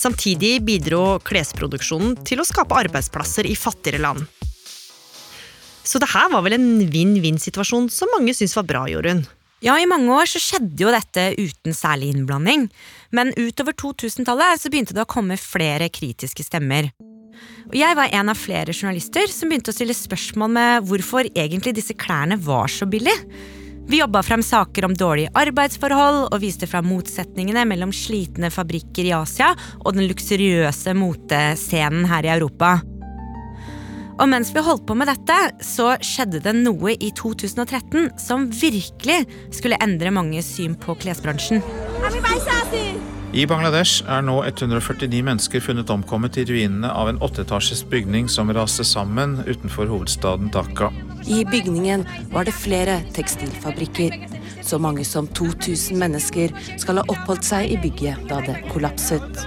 Samtidig 0.00 0.62
bidro 0.64 1.18
klesproduksjonen 1.28 2.14
til 2.24 2.40
å 2.40 2.46
skape 2.48 2.78
arbeidsplasser 2.86 3.48
i 3.48 3.56
fattigere 3.58 4.00
land. 4.00 4.24
Så 5.84 6.00
det 6.00 6.08
her 6.12 6.30
var 6.32 6.44
vel 6.46 6.56
en 6.56 6.70
vinn-vinn-situasjon 6.92 7.90
som 7.92 8.08
mange 8.14 8.32
syntes 8.36 8.56
var 8.56 8.68
bra, 8.68 8.86
Jorunn? 8.88 9.26
Ja, 9.60 9.74
i 9.76 9.88
mange 9.88 10.08
år 10.16 10.28
så 10.30 10.40
skjedde 10.40 10.86
jo 10.86 10.92
dette 10.94 11.26
uten 11.36 11.76
særlig 11.76 12.14
innblanding. 12.14 12.70
Men 13.12 13.34
utover 13.36 13.76
2000-tallet 13.76 14.62
så 14.62 14.72
begynte 14.72 14.96
det 14.96 15.04
å 15.04 15.10
komme 15.10 15.36
flere 15.40 15.90
kritiske 15.92 16.46
stemmer. 16.46 16.88
Og 17.68 17.76
jeg 17.76 17.96
var 17.98 18.12
en 18.16 18.32
av 18.32 18.40
flere 18.40 18.72
journalister 18.72 19.28
som 19.28 19.52
begynte 19.52 19.72
å 19.72 19.76
stille 19.76 19.96
spørsmål 19.96 20.54
med 20.56 20.88
hvorfor 20.88 21.28
egentlig 21.34 21.76
disse 21.76 21.96
klærne 21.98 22.40
var 22.40 22.72
så 22.72 22.88
billige. 22.88 23.20
Vi 23.90 23.98
jobba 23.98 24.22
frem 24.22 24.42
saker 24.42 24.84
om 24.86 24.92
dårlige 24.94 25.32
arbeidsforhold 25.34 26.28
og 26.28 26.38
viste 26.44 26.68
fram 26.70 26.86
motsetningene 26.92 27.64
mellom 27.66 27.90
slitne 27.90 28.46
fabrikker 28.54 29.08
i 29.08 29.10
Asia 29.16 29.48
og 29.80 29.96
den 29.96 30.06
luksuriøse 30.06 30.94
motescenen 30.94 32.06
her 32.06 32.28
i 32.28 32.30
Europa. 32.36 32.76
Og 34.20 34.28
mens 34.30 34.54
vi 34.54 34.62
holdt 34.62 34.86
på 34.86 34.94
med 34.94 35.10
dette, 35.10 35.40
så 35.66 35.96
skjedde 36.06 36.38
det 36.44 36.54
noe 36.60 36.94
i 36.94 37.10
2013 37.18 38.12
som 38.20 38.46
virkelig 38.54 39.24
skulle 39.58 39.80
endre 39.82 40.14
manges 40.14 40.54
syn 40.54 40.78
på 40.78 40.94
klesbransjen. 41.00 41.58
I 43.30 43.44
Bangladesh 43.46 44.02
er 44.10 44.24
nå 44.26 44.40
149 44.42 45.20
mennesker 45.22 45.62
funnet 45.62 45.90
omkommet 45.94 46.34
i 46.40 46.42
ruinene 46.48 46.88
av 46.90 47.06
en 47.12 47.20
åtteetasjes 47.22 47.84
bygning 47.86 48.26
som 48.26 48.50
raste 48.50 48.82
sammen 48.82 49.36
utenfor 49.46 49.86
hovedstaden 49.86 50.48
Dhaka. 50.50 50.88
I 51.30 51.44
bygningen 51.46 52.02
var 52.32 52.48
det 52.48 52.56
flere 52.58 52.96
tekstilfabrikker. 53.14 54.16
Så 54.66 54.80
mange 54.82 55.06
som 55.06 55.28
2000 55.30 56.02
mennesker 56.02 56.50
skal 56.74 56.98
ha 56.98 57.06
oppholdt 57.06 57.46
seg 57.46 57.70
i 57.70 57.78
bygget 57.78 58.26
da 58.26 58.40
det 58.48 58.58
kollapset. 58.72 59.46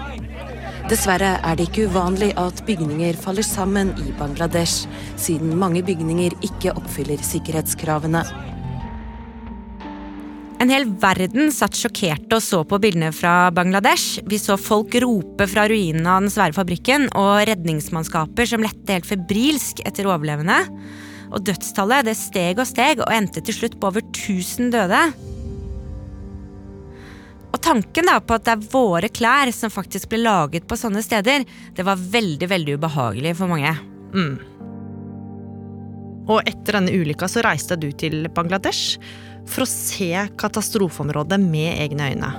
Dessverre 0.88 1.36
er 1.44 1.60
det 1.60 1.68
ikke 1.68 1.90
uvanlig 1.92 2.32
at 2.40 2.63
bygninger 2.63 3.20
faller 3.20 3.44
sammen 3.44 3.92
i 4.00 4.16
Bangladesh, 4.16 4.88
siden 5.20 5.58
mange 5.60 5.84
bygninger 5.84 6.40
ikke 6.40 6.72
oppfyller 6.80 7.20
sikkerhetskravene. 7.20 8.24
En 10.63 10.70
hel 10.72 10.86
verden 10.96 11.50
satt 11.51 11.75
sjokkerte 11.75 12.38
og 12.38 12.43
så 12.43 12.62
på 12.63 12.77
bildene 12.79 13.10
fra 13.12 13.50
Bangladesh. 13.51 14.22
Vi 14.32 14.38
så 14.39 14.55
folk 14.55 14.93
rope 15.03 15.43
fra 15.51 15.65
ruinene 15.67 16.08
av 16.08 16.22
den 16.24 16.32
svære 16.32 16.55
fabrikken, 16.55 17.10
og 17.20 17.41
redningsmannskaper 17.50 18.48
som 18.48 18.63
lette 18.63 18.96
helt 18.96 19.10
febrilsk 19.10 19.82
etter 19.84 20.08
overlevende. 20.08 20.62
Og 21.36 21.43
dødstallet 21.50 22.08
det 22.08 22.13
steg 22.15 22.62
og 22.63 22.70
steg, 22.70 23.01
og 23.03 23.12
endte 23.12 23.43
til 23.43 23.58
slutt 23.58 23.75
på 23.75 23.89
over 23.91 24.05
1000 24.05 24.72
døde. 24.72 25.01
Og 27.51 27.60
tanken 27.67 28.08
da 28.08 28.15
på 28.24 28.39
at 28.39 28.48
det 28.48 28.55
er 28.55 28.72
våre 28.72 29.12
klær 29.12 29.51
som 29.51 29.74
faktisk 29.74 30.13
ble 30.13 30.22
laget 30.24 30.70
på 30.70 30.79
sånne 30.79 31.03
steder, 31.03 31.43
det 31.75 31.84
var 31.84 32.00
veldig, 32.15 32.48
veldig 32.55 32.79
ubehagelig 32.79 33.36
for 33.41 33.51
mange. 33.51 33.75
Mm. 34.15 34.39
Og 36.32 36.39
etter 36.48 36.79
denne 36.79 36.96
ulykka 36.96 37.27
så 37.27 37.43
reiste 37.43 37.75
du 37.75 37.89
til 38.00 38.29
Bangladesh 38.32 38.96
for 39.50 39.65
å 39.65 39.69
se 39.69 40.12
katastrofeområdet 40.39 41.39
med 41.41 41.77
egne 41.83 42.09
øyne. 42.13 42.31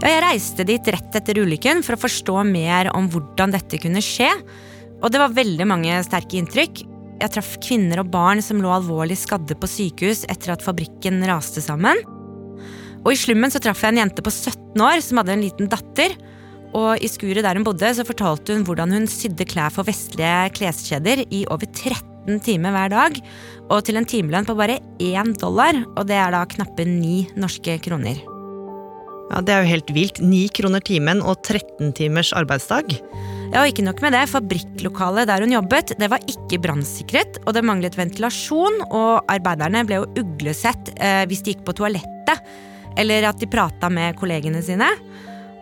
Jeg 0.00 0.22
reiste 0.24 0.64
dit 0.64 0.86
rett 0.94 1.16
etter 1.18 1.42
ulykken 1.42 1.82
for 1.84 1.96
å 1.96 2.00
forstå 2.00 2.38
mer 2.48 2.88
om 2.96 3.08
hvordan 3.12 3.52
dette 3.52 3.80
kunne 3.82 4.00
skje. 4.04 4.30
Og 5.00 5.12
det 5.12 5.20
var 5.20 5.36
veldig 5.36 5.66
mange 5.68 5.98
sterke 6.06 6.38
inntrykk. 6.40 6.82
Jeg 7.20 7.32
traff 7.34 7.52
kvinner 7.60 8.00
og 8.00 8.08
barn 8.12 8.40
som 8.44 8.62
lå 8.64 8.70
alvorlig 8.72 9.18
skadde 9.20 9.56
på 9.60 9.68
sykehus 9.68 10.24
etter 10.32 10.54
at 10.54 10.64
fabrikken 10.64 11.20
raste 11.28 11.60
sammen. 11.64 12.00
Og 13.04 13.12
i 13.12 13.20
slummen 13.20 13.52
så 13.52 13.60
traff 13.60 13.84
jeg 13.84 13.94
en 13.94 14.02
jente 14.02 14.24
på 14.24 14.32
17 14.32 14.84
år 14.84 15.04
som 15.04 15.20
hadde 15.20 15.36
en 15.36 15.44
liten 15.44 15.68
datter. 15.72 16.16
Og 16.76 17.02
i 17.02 17.10
skuret 17.10 17.44
der 17.44 17.58
hun 17.58 17.66
bodde, 17.66 17.92
så 17.96 18.06
fortalte 18.06 18.56
hun 18.56 18.64
hvordan 18.68 18.94
hun 18.96 19.10
sydde 19.10 19.48
klær 19.48 19.74
for 19.74 19.88
vestlige 19.88 20.52
kleskjeder 20.56 21.26
i 21.28 21.44
over 21.50 21.68
13 22.26 22.40
timer 22.44 22.74
hver 22.74 22.90
dag. 22.92 23.20
Og 23.70 23.84
til 23.86 23.96
en 23.96 24.08
timelønn 24.08 24.46
på 24.48 24.56
bare 24.58 24.80
én 24.98 25.32
dollar, 25.38 25.76
og 25.96 26.06
det 26.08 26.18
er 26.18 26.32
da 26.34 26.44
knappe 26.48 26.84
ni 26.86 27.28
norske 27.36 27.78
kroner. 27.80 28.18
Ja, 29.30 29.40
Det 29.40 29.54
er 29.54 29.62
jo 29.62 29.70
helt 29.70 29.90
vilt. 29.94 30.20
Ni 30.20 30.48
kroner 30.48 30.80
timen 30.80 31.22
og 31.22 31.42
13 31.42 31.92
timers 31.92 32.32
arbeidsdag. 32.32 32.98
Ja, 33.52 33.62
og 33.62 33.68
ikke 33.68 33.82
nok 33.82 34.00
med 34.02 34.12
det, 34.12 34.28
Fabrikklokalet 34.30 35.26
der 35.26 35.40
hun 35.40 35.52
jobbet, 35.52 35.98
det 35.98 36.10
var 36.10 36.20
ikke 36.26 36.60
brannsikret, 36.62 37.38
og 37.46 37.54
det 37.54 37.64
manglet 37.64 37.96
ventilasjon, 37.98 38.80
og 38.90 39.24
arbeiderne 39.26 39.82
ble 39.86 39.98
jo 39.98 40.10
uglesett 40.22 40.92
eh, 40.98 41.26
hvis 41.26 41.42
de 41.42 41.54
gikk 41.54 41.64
på 41.66 41.74
toalettet, 41.74 42.44
eller 42.96 43.26
at 43.26 43.38
de 43.38 43.50
prata 43.50 43.90
med 43.90 44.14
kollegene 44.18 44.62
sine. 44.62 44.86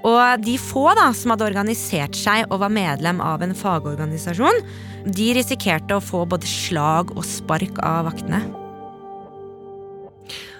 Og 0.04 0.44
de 0.44 0.58
få 0.60 0.92
da, 0.96 1.08
som 1.16 1.32
hadde 1.32 1.48
organisert 1.48 2.16
seg 2.16 2.46
og 2.52 2.60
var 2.60 2.72
medlem 2.72 3.20
av 3.24 3.42
en 3.42 3.56
fagorganisasjon, 3.56 4.60
de 5.06 5.28
risikerte 5.36 5.96
å 5.96 6.04
få 6.04 6.24
både 6.28 6.48
slag 6.48 7.12
og 7.16 7.26
spark 7.26 7.78
av 7.84 8.08
vaktene. 8.10 8.42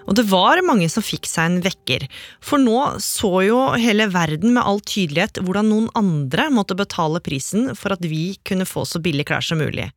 Og 0.09 0.16
det 0.16 0.25
var 0.30 0.62
mange 0.64 0.88
som 0.88 1.04
fikk 1.04 1.28
seg 1.28 1.50
en 1.50 1.59
vekker, 1.64 2.07
for 2.40 2.61
nå 2.62 2.78
så 3.04 3.42
jo 3.45 3.59
hele 3.76 4.09
verden 4.09 4.54
med 4.57 4.64
all 4.64 4.80
tydelighet 4.80 5.42
hvordan 5.45 5.68
noen 5.68 5.90
andre 5.99 6.49
måtte 6.54 6.78
betale 6.78 7.21
prisen 7.25 7.75
for 7.76 7.92
at 7.92 8.04
vi 8.09 8.38
kunne 8.49 8.68
få 8.68 8.87
så 8.88 9.02
billige 9.04 9.28
klær 9.28 9.45
som 9.45 9.61
mulig. 9.61 9.90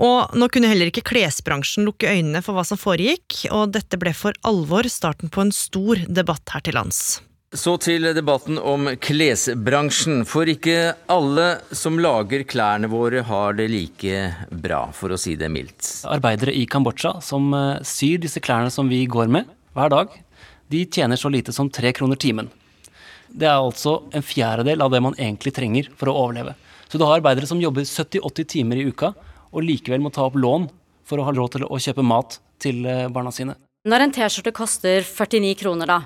Og 0.00 0.32
nå 0.34 0.48
kunne 0.50 0.70
heller 0.72 0.90
ikke 0.90 1.04
klesbransjen 1.06 1.84
lukke 1.86 2.10
øynene 2.10 2.40
for 2.42 2.56
hva 2.56 2.64
som 2.66 2.80
foregikk, 2.80 3.44
og 3.52 3.76
dette 3.76 4.00
ble 4.00 4.14
for 4.16 4.34
alvor 4.48 4.88
starten 4.90 5.30
på 5.30 5.44
en 5.44 5.54
stor 5.54 6.00
debatt 6.08 6.56
her 6.56 6.64
til 6.64 6.80
lands. 6.80 7.20
Så 7.54 7.76
til 7.78 8.02
debatten 8.16 8.56
om 8.58 8.88
klesbransjen. 8.98 10.24
For 10.26 10.48
ikke 10.50 10.96
alle 11.12 11.44
som 11.70 12.00
lager 12.02 12.42
klærne 12.50 12.88
våre 12.90 13.22
har 13.28 13.54
det 13.54 13.68
like 13.70 14.24
bra, 14.50 14.88
for 14.90 15.14
å 15.14 15.18
si 15.20 15.36
det 15.38 15.52
mildt. 15.54 15.86
Arbeidere 16.10 16.50
i 16.50 16.64
Kambodsja 16.66 17.20
som 17.22 17.46
eh, 17.54 17.78
syr 17.86 18.18
disse 18.24 18.42
klærne 18.42 18.74
som 18.74 18.90
vi 18.90 19.04
går 19.06 19.30
med 19.30 19.46
hver 19.78 19.92
dag, 19.94 20.18
de 20.66 20.82
tjener 20.90 21.20
så 21.20 21.30
lite 21.30 21.54
som 21.54 21.70
tre 21.70 21.94
kroner 21.94 22.18
timen. 22.18 22.50
Det 23.30 23.46
er 23.46 23.60
altså 23.60 24.00
en 24.10 24.26
fjerdedel 24.26 24.82
av 24.82 24.90
det 24.90 25.04
man 25.06 25.14
egentlig 25.14 25.54
trenger 25.54 25.92
for 25.94 26.10
å 26.10 26.16
overleve. 26.24 26.56
Så 26.90 26.98
du 26.98 27.06
har 27.06 27.20
arbeidere 27.20 27.46
som 27.46 27.62
jobber 27.62 27.86
70-80 27.86 28.50
timer 28.50 28.82
i 28.82 28.88
uka, 28.90 29.12
og 29.54 29.62
likevel 29.62 30.02
må 30.02 30.10
ta 30.10 30.26
opp 30.26 30.34
lån 30.34 30.66
for 31.06 31.22
å 31.22 31.28
ha 31.28 31.36
råd 31.38 31.54
til 31.54 31.68
å 31.70 31.78
kjøpe 31.86 32.02
mat 32.02 32.40
til 32.58 32.82
eh, 32.82 33.06
barna 33.14 33.30
sine. 33.30 33.54
Når 33.84 34.00
en 34.00 34.12
T-skjorte 34.16 34.50
koster 34.56 35.02
49 35.04 35.58
kroner, 35.60 35.90
da, 35.90 35.98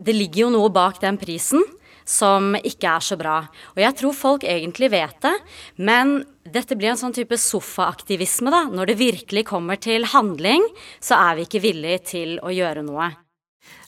det 0.00 0.16
ligger 0.16 0.46
jo 0.46 0.54
noe 0.56 0.72
bak 0.72 1.00
den 1.02 1.20
prisen 1.20 1.62
som 2.10 2.56
ikke 2.56 2.90
er 2.90 3.04
så 3.04 3.16
bra. 3.20 3.36
Og 3.76 3.80
jeg 3.82 3.96
tror 4.00 4.16
folk 4.16 4.44
egentlig 4.48 4.90
vet 4.92 5.16
det, 5.22 5.34
men 5.78 6.20
dette 6.42 6.74
blir 6.78 6.92
en 6.92 7.00
sånn 7.00 7.14
type 7.14 7.38
sofaaktivisme, 7.38 8.50
da. 8.50 8.64
Når 8.72 8.90
det 8.90 9.00
virkelig 9.00 9.46
kommer 9.52 9.78
til 9.78 10.08
handling, 10.10 10.64
så 10.98 11.20
er 11.20 11.38
vi 11.38 11.46
ikke 11.46 11.62
villige 11.68 12.00
til 12.14 12.38
å 12.42 12.52
gjøre 12.54 12.82
noe. 12.86 13.12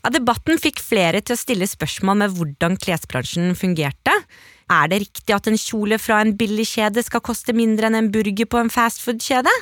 Ja, 0.02 0.10
debatten 0.12 0.60
fikk 0.60 0.82
flere 0.82 1.22
til 1.22 1.34
å 1.34 1.40
stille 1.40 1.66
spørsmål 1.66 2.20
med 2.22 2.36
hvordan 2.36 2.78
klesbransjen 2.82 3.56
fungerte. 3.58 4.14
Er 4.72 4.88
det 4.90 5.02
riktig 5.06 5.34
at 5.34 5.48
en 5.50 5.58
kjole 5.58 5.98
fra 5.98 6.20
en 6.22 6.34
billigkjede 6.38 7.02
skal 7.06 7.24
koste 7.24 7.54
mindre 7.56 7.88
enn 7.88 7.98
en 7.98 8.10
burger 8.14 8.48
på 8.50 8.60
en 8.60 8.72
fastfood-kjede? 8.72 9.52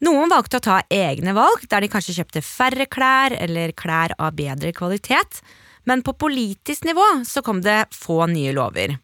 Noen 0.00 0.30
valgte 0.32 0.56
å 0.56 0.64
ta 0.64 0.78
egne 0.88 1.34
valg, 1.36 1.66
der 1.68 1.84
de 1.84 1.90
kanskje 1.92 2.16
kjøpte 2.16 2.40
færre 2.44 2.86
klær 2.88 3.34
eller 3.36 3.74
klær 3.76 4.14
av 4.16 4.32
bedre 4.38 4.72
kvalitet, 4.72 5.42
men 5.84 6.00
på 6.04 6.14
politisk 6.16 6.86
nivå 6.88 7.04
så 7.28 7.42
kom 7.44 7.60
det 7.64 7.82
få 7.92 8.24
nye 8.30 8.54
lover. 8.56 8.96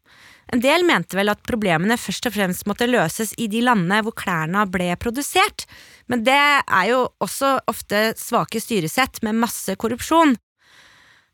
En 0.55 0.63
del 0.63 0.87
mente 0.87 1.19
vel 1.19 1.33
at 1.33 1.43
problemene 1.45 1.99
først 1.99 2.29
og 2.29 2.37
fremst 2.37 2.69
måtte 2.71 2.87
løses 2.89 3.33
i 3.43 3.49
de 3.51 3.65
landene 3.67 3.99
hvor 4.07 4.15
klærne 4.17 4.63
ble 4.71 4.93
produsert, 5.03 5.67
men 6.07 6.23
det 6.25 6.39
er 6.39 6.89
jo 6.93 7.03
også 7.21 7.57
ofte 7.69 8.13
svake 8.17 8.63
styresett 8.63 9.21
med 9.27 9.41
masse 9.43 9.75
korrupsjon. 9.77 10.37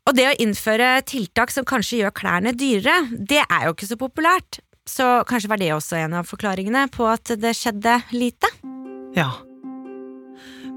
Og 0.03 0.17
det 0.17 0.27
å 0.27 0.35
innføre 0.43 0.97
tiltak 1.07 1.53
som 1.53 1.67
kanskje 1.67 2.01
gjør 2.01 2.17
klærne 2.17 2.55
dyrere, 2.57 3.05
det 3.13 3.45
er 3.45 3.69
jo 3.69 3.77
ikke 3.77 3.91
så 3.93 3.99
populært, 4.01 4.59
så 4.89 5.21
kanskje 5.29 5.53
var 5.53 5.61
det 5.61 5.71
også 5.77 6.01
en 6.01 6.19
av 6.19 6.27
forklaringene 6.27 6.89
på 6.91 7.07
at 7.07 7.37
det 7.39 7.55
skjedde 7.55 8.01
lite? 8.11 8.49
Ja. 9.15 9.29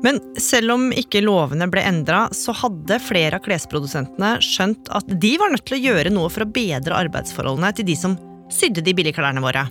Men 0.05 0.21
selv 0.41 0.75
om 0.75 0.91
ikke 0.93 1.25
lovene 1.25 1.69
ble 1.73 1.83
endra, 1.89 2.27
så 2.35 2.55
hadde 2.57 3.01
flere 3.03 3.39
av 3.39 3.47
klesprodusentene 3.47 4.37
skjønt 4.45 4.91
at 4.95 5.09
de 5.09 5.33
var 5.41 5.53
nødt 5.55 5.67
til 5.69 5.79
å 5.79 5.85
gjøre 5.89 6.13
noe 6.13 6.31
for 6.33 6.45
å 6.45 6.53
bedre 6.53 6.99
arbeidsforholdene 7.07 7.73
til 7.79 7.89
de 7.89 7.97
som 7.99 8.19
sydde 8.53 8.85
de 8.85 8.95
billigklærne 8.97 9.43
våre. 9.43 9.67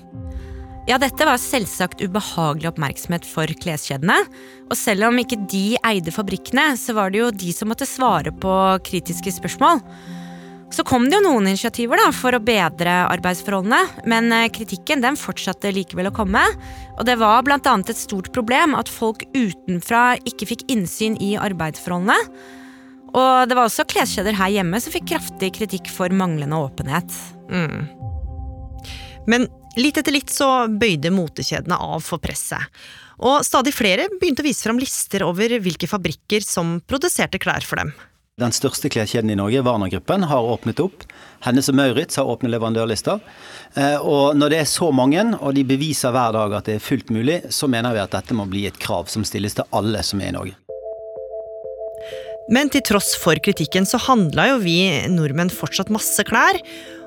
Ja, 0.85 0.99
dette 1.01 1.25
var 1.25 1.39
selvsagt 1.41 2.03
ubehagelig 2.05 2.69
oppmerksomhet 2.69 3.23
for 3.25 3.49
kleskjedene. 3.61 4.19
Og 4.69 4.77
selv 4.77 5.07
om 5.07 5.17
ikke 5.17 5.39
de 5.49 5.79
eide 5.81 6.13
fabrikkene, 6.13 6.75
så 6.77 6.93
var 6.97 7.09
det 7.09 7.23
jo 7.23 7.31
de 7.33 7.53
som 7.57 7.71
måtte 7.71 7.87
svare 7.89 8.29
på 8.29 8.53
kritiske 8.85 9.33
spørsmål. 9.39 9.81
Så 10.73 10.83
kom 10.83 11.05
det 11.07 11.19
jo 11.19 11.25
noen 11.27 11.47
initiativer 11.47 11.99
da, 12.01 12.09
for 12.15 12.35
å 12.35 12.41
bedre 12.43 12.93
arbeidsforholdene, 13.11 14.07
men 14.09 14.31
eh, 14.33 14.49
kritikken 14.53 15.03
den 15.03 15.17
fortsatte 15.19 15.71
likevel 15.75 16.09
å 16.09 16.15
komme. 16.15 16.41
Og 16.97 17.05
det 17.07 17.17
var 17.21 17.45
bl.a. 17.45 17.59
et 17.61 17.99
stort 17.99 18.31
problem 18.35 18.75
at 18.77 18.91
folk 18.91 19.23
utenfra 19.35 20.15
ikke 20.25 20.49
fikk 20.49 20.65
innsyn 20.73 21.19
i 21.21 21.35
arbeidsforholdene. 21.39 22.17
Og 23.15 23.47
det 23.47 23.55
var 23.55 23.69
også 23.69 23.85
kleskjeder 23.87 24.35
her 24.35 24.51
hjemme 24.57 24.81
som 24.83 24.91
fikk 24.91 25.07
kraftig 25.13 25.53
kritikk 25.55 25.91
for 25.93 26.11
manglende 26.11 26.57
åpenhet. 26.59 27.13
Mm. 27.47 27.85
Men 29.29 29.47
litt 29.79 30.01
etter 30.01 30.15
litt 30.15 30.33
så 30.33 30.65
bøyde 30.67 31.13
motekjedene 31.13 31.77
av 31.79 32.03
for 32.03 32.19
presset. 32.23 32.65
Og 33.23 33.45
stadig 33.47 33.71
flere 33.71 34.09
begynte 34.17 34.43
å 34.43 34.49
vise 34.49 34.65
fram 34.65 34.81
lister 34.81 35.23
over 35.23 35.55
hvilke 35.63 35.87
fabrikker 35.87 36.43
som 36.43 36.81
produserte 36.83 37.39
klær 37.39 37.63
for 37.63 37.79
dem. 37.79 37.93
Den 38.35 38.51
største 38.51 38.89
kleskjeden 38.91 39.29
i 39.31 39.35
Norge, 39.39 39.61
Warner-gruppen, 39.63 40.25
har 40.27 40.43
åpnet 40.43 40.81
opp. 40.83 41.05
Hennes 41.45 41.69
og 41.71 41.77
Maurits 41.79 42.17
har 42.19 42.27
åpne 42.27 42.49
leverandørlister. 42.51 43.21
Eh, 43.79 43.95
og 44.03 44.35
når 44.35 44.51
det 44.51 44.57
er 44.59 44.67
så 44.67 44.89
mange, 44.91 45.23
og 45.39 45.55
de 45.55 45.63
beviser 45.63 46.11
hver 46.11 46.35
dag 46.35 46.57
at 46.57 46.67
det 46.67 46.75
er 46.75 46.83
fullt 46.83 47.13
mulig, 47.15 47.37
så 47.47 47.69
mener 47.71 47.95
vi 47.95 48.01
at 48.03 48.11
dette 48.11 48.35
må 48.35 48.43
bli 48.51 48.65
et 48.67 48.81
krav 48.83 49.07
som 49.07 49.23
stilles 49.23 49.55
til 49.55 49.63
alle 49.71 50.03
som 50.03 50.19
er 50.19 50.33
i 50.33 50.35
Norge. 50.35 50.57
Men 52.51 52.67
til 52.75 52.83
tross 52.83 53.13
for 53.23 53.39
kritikken 53.39 53.87
så 53.87 54.03
handla 54.03 54.49
jo 54.51 54.59
vi 54.67 54.81
nordmenn 55.15 55.53
fortsatt 55.53 55.93
masse 55.95 56.27
klær, 56.27 56.59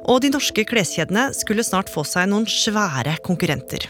og 0.08 0.24
de 0.24 0.32
norske 0.32 0.64
kleskjedene 0.64 1.28
skulle 1.36 1.66
snart 1.66 1.92
få 1.92 2.08
seg 2.08 2.32
noen 2.32 2.48
svære 2.48 3.18
konkurrenter. 3.28 3.84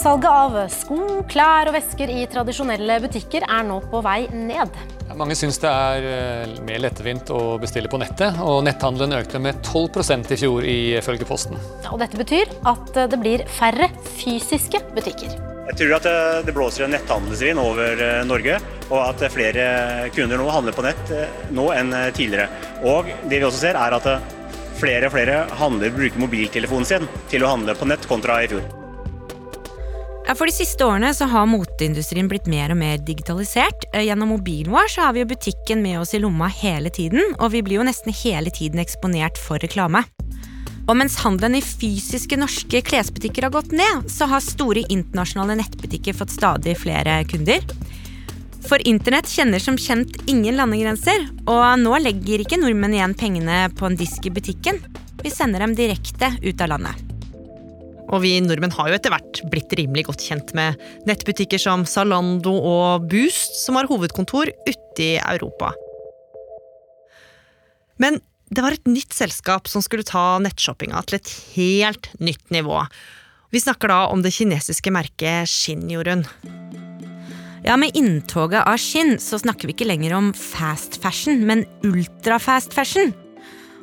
Salget 0.00 0.30
av 0.32 0.54
sko, 0.72 0.96
klær 1.28 1.68
og 1.68 1.74
vesker 1.76 2.08
i 2.08 2.22
tradisjonelle 2.30 2.94
butikker 3.02 3.44
er 3.44 3.66
nå 3.68 3.82
på 3.90 4.00
vei 4.00 4.22
ned. 4.32 4.78
Mange 5.18 5.34
syns 5.36 5.60
det 5.60 5.68
er 5.68 6.06
eh, 6.08 6.54
mer 6.64 6.80
lettvint 6.80 7.28
å 7.36 7.58
bestille 7.60 7.90
på 7.92 8.00
nettet, 8.00 8.38
og 8.40 8.62
netthandelen 8.64 9.18
økte 9.18 9.42
med 9.44 9.60
12% 9.60 10.32
i 10.32 10.40
fjor 10.40 10.64
ifølge 10.70 11.28
Posten. 11.28 11.60
Og 11.90 12.00
dette 12.00 12.16
betyr 12.16 12.48
at 12.70 12.96
det 13.12 13.20
blir 13.20 13.44
færre 13.58 13.90
fysiske 14.16 14.80
butikker. 14.96 15.36
Jeg 15.68 15.78
tror 15.82 15.94
at 15.98 16.08
eh, 16.08 16.40
det 16.48 16.56
blåser 16.56 16.88
en 16.88 16.96
netthandelsvind 16.96 17.60
over 17.60 18.00
eh, 18.08 18.24
Norge, 18.24 18.56
og 18.88 18.98
at 19.04 19.28
flere 19.36 19.68
kunder 20.16 20.40
nå 20.40 20.48
handler 20.48 20.80
på 20.80 20.88
nett 20.88 21.16
nå 21.52 21.68
enn 21.76 21.92
tidligere. 22.16 22.48
Og 22.88 23.12
det 23.26 23.36
vi 23.36 23.44
også 23.44 23.66
ser 23.66 23.76
er 23.84 24.00
at 24.00 24.12
flere 24.80 25.12
og 25.12 25.18
flere 25.18 25.42
handler 25.60 25.92
bruker 25.92 26.24
mobiltelefonen 26.24 26.88
sin 26.88 27.10
til 27.28 27.44
å 27.44 27.52
handle 27.58 27.76
på 27.76 27.92
nett 27.92 28.08
kontra 28.08 28.40
i 28.40 28.54
fjor. 28.54 28.79
For 30.38 30.46
de 30.46 30.54
siste 30.54 30.86
årene 30.86 31.10
så 31.16 31.26
har 31.26 31.48
moteindustrien 31.50 32.28
blitt 32.30 32.46
mer 32.50 32.70
og 32.70 32.78
mer 32.78 33.00
digitalisert. 33.02 33.88
Eh, 33.90 34.04
gjennom 34.06 34.30
mobilen 34.36 34.70
vår 34.70 34.92
så 34.92 35.08
har 35.08 35.16
vi 35.16 35.24
jo 35.24 35.30
butikken 35.32 35.82
med 35.82 35.98
oss 36.00 36.14
i 36.14 36.20
lomma 36.22 36.46
hele 36.54 36.92
tiden, 36.94 37.34
og 37.40 37.50
vi 37.54 37.64
blir 37.66 37.80
jo 37.80 37.86
nesten 37.88 38.14
hele 38.14 38.52
tiden 38.54 38.82
eksponert 38.82 39.40
for 39.42 39.58
reklame. 39.62 40.04
Og 40.86 40.94
mens 40.98 41.18
handelen 41.22 41.58
i 41.58 41.64
fysiske 41.64 42.38
norske 42.38 42.82
klesbutikker 42.86 43.46
har 43.46 43.54
gått 43.54 43.74
ned, 43.74 44.06
så 44.10 44.30
har 44.30 44.42
store 44.44 44.86
internasjonale 44.86 45.58
nettbutikker 45.60 46.16
fått 46.16 46.34
stadig 46.34 46.76
flere 46.78 47.20
kunder. 47.30 47.66
For 48.66 48.82
internett 48.86 49.30
kjenner 49.30 49.62
som 49.62 49.78
kjent 49.80 50.14
ingen 50.30 50.58
landegrenser, 50.60 51.26
og 51.50 51.66
nå 51.82 51.98
legger 52.06 52.44
ikke 52.44 52.60
nordmenn 52.60 52.98
igjen 52.98 53.18
pengene 53.18 53.64
på 53.74 53.90
en 53.90 53.98
disk 53.98 54.30
i 54.30 54.34
butikken. 54.34 54.82
Vi 55.24 55.34
sender 55.34 55.66
dem 55.66 55.78
direkte 55.78 56.36
ut 56.38 56.60
av 56.60 56.76
landet. 56.76 57.09
Og 58.10 58.24
vi 58.24 58.32
nordmenn 58.42 58.74
har 58.74 58.90
jo 58.90 58.96
etter 58.98 59.12
hvert 59.14 59.42
blitt 59.52 59.74
rimelig 59.78 60.08
godt 60.08 60.24
kjent 60.26 60.50
med 60.58 60.80
nettbutikker 61.08 61.60
som 61.62 61.86
Zalando 61.86 62.56
og 62.56 63.06
Boost, 63.10 63.54
som 63.62 63.78
har 63.78 63.88
hovedkontor 63.90 64.50
ute 64.66 65.04
i 65.04 65.12
Europa. 65.20 65.70
Men 68.00 68.18
det 68.50 68.64
var 68.64 68.74
et 68.74 68.90
nytt 68.90 69.14
selskap 69.14 69.70
som 69.70 69.84
skulle 69.84 70.06
ta 70.06 70.40
nettshoppinga 70.42 71.04
til 71.06 71.20
et 71.20 71.32
helt 71.54 72.10
nytt 72.18 72.50
nivå. 72.50 72.82
Vi 73.54 73.62
snakker 73.62 73.90
da 73.92 74.00
om 74.10 74.22
det 74.24 74.34
kinesiske 74.34 74.90
merket 74.94 75.50
Shin, 75.50 75.86
Jorunn. 75.90 76.26
Ja, 77.62 77.76
Med 77.76 77.94
inntoget 77.94 78.64
av 78.64 78.78
skinn 78.80 79.18
så 79.20 79.38
snakker 79.38 79.68
vi 79.68 79.74
ikke 79.76 79.88
lenger 79.90 80.16
om 80.16 80.30
fast 80.34 80.96
fashion, 81.02 81.44
men 81.46 81.66
ultrafast 81.84 82.72
fashion. 82.74 83.12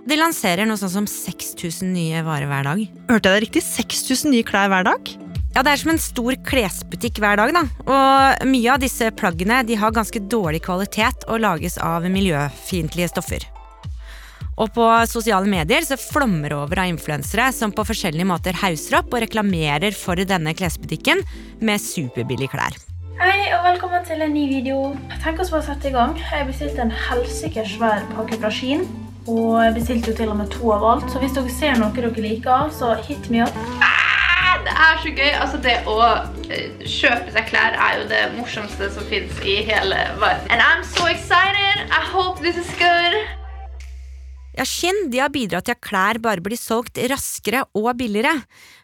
De 0.08 0.16
lanserer 0.16 0.64
noe 0.64 0.80
sånn 0.80 0.92
som 0.94 1.08
6000 1.10 1.90
nye 1.92 2.22
varer 2.24 2.48
hver 2.48 2.64
dag. 2.64 2.84
Hørte 3.10 3.28
jeg 3.28 3.36
det 3.36 3.44
riktig? 3.44 3.62
6000 3.66 4.32
nye 4.32 4.46
klær 4.48 4.70
hver 4.72 4.86
dag? 4.88 5.10
Ja, 5.52 5.64
det 5.66 5.72
er 5.74 5.80
som 5.82 5.92
en 5.92 6.00
stor 6.00 6.38
klesbutikk 6.48 7.20
hver 7.20 7.36
dag, 7.40 7.52
da. 7.52 7.64
Og 7.84 8.46
mye 8.48 8.70
av 8.72 8.80
disse 8.80 9.10
plaggene 9.20 9.58
de 9.68 9.76
har 9.76 9.92
ganske 9.92 10.22
dårlig 10.32 10.62
kvalitet 10.64 11.26
og 11.28 11.42
lages 11.44 11.76
av 11.84 12.08
miljøfiendtlige 12.14 13.10
stoffer. 13.12 13.44
Og 14.56 14.72
på 14.78 14.86
sosiale 15.12 15.50
medier 15.52 15.84
så 15.84 15.98
flommer 16.00 16.54
det 16.54 16.60
over 16.62 16.86
av 16.86 16.94
influensere 16.94 17.50
som 17.54 17.74
på 17.76 17.86
forskjellige 17.90 18.30
måter 18.30 18.56
hauser 18.62 19.02
opp 19.02 19.12
og 19.12 19.26
reklamerer 19.26 19.98
for 19.98 20.16
denne 20.30 20.56
klesbutikken 20.56 21.20
med 21.60 21.84
superbillige 21.84 22.54
klær. 22.56 22.80
Hei 23.20 23.50
og 23.58 23.68
velkommen 23.68 24.08
til 24.08 24.24
en 24.24 24.32
ny 24.32 24.48
video. 24.54 24.80
Tenk 25.20 25.44
oss 25.44 25.52
bare 25.52 25.66
å 25.66 25.68
sette 25.68 25.92
i 25.92 25.94
gang. 25.98 26.16
Jeg 26.32 26.48
bestilte 26.48 26.86
en 26.86 26.96
helsikes 27.10 27.76
svær 27.76 28.08
pakke 28.16 28.40
fra 28.40 28.54
Skien. 28.54 28.88
Og 29.28 29.58
jeg 29.60 29.74
bestilte 29.76 30.12
jo 30.12 30.18
til 30.22 30.30
og 30.32 30.38
med 30.40 30.52
to 30.54 30.70
av 30.72 30.84
alt, 30.88 31.08
så 31.12 31.20
hvis 31.20 31.34
dere 31.36 31.52
ser 31.52 31.80
noe 31.82 31.92
dere 31.96 32.14
liker, 32.16 32.70
så 32.72 32.94
hit 33.04 33.28
me 33.34 33.42
up. 33.44 33.58
Ah, 33.84 34.54
det 34.64 34.72
er 34.72 35.02
så 35.04 35.12
gøy. 35.18 35.32
Altså, 35.36 35.60
det 35.66 35.74
å 35.84 35.98
uh, 36.00 36.86
kjøpe 36.88 37.34
seg 37.36 37.50
klær 37.50 37.76
er 37.76 37.98
jo 38.00 38.06
det 38.14 38.22
morsomste 38.38 38.88
som 38.96 39.10
fins 39.12 39.42
i 39.44 39.58
hele 39.68 40.00
verden. 40.22 40.48
And 40.48 40.64
I'm 40.64 40.86
so 40.88 41.10
excited! 41.12 41.84
I 41.92 42.04
hope 42.14 42.40
this 42.40 42.56
is 42.56 42.72
good! 42.80 43.20
Ja, 44.58 44.66
Skinn 44.66 45.12
de 45.12 45.20
har 45.22 45.30
bidratt 45.30 45.68
til 45.68 45.76
at 45.76 45.84
klær 45.86 46.18
bare 46.24 46.42
blir 46.42 46.58
solgt 46.58 46.98
raskere 47.12 47.68
og 47.78 47.92
billigere. 48.00 48.32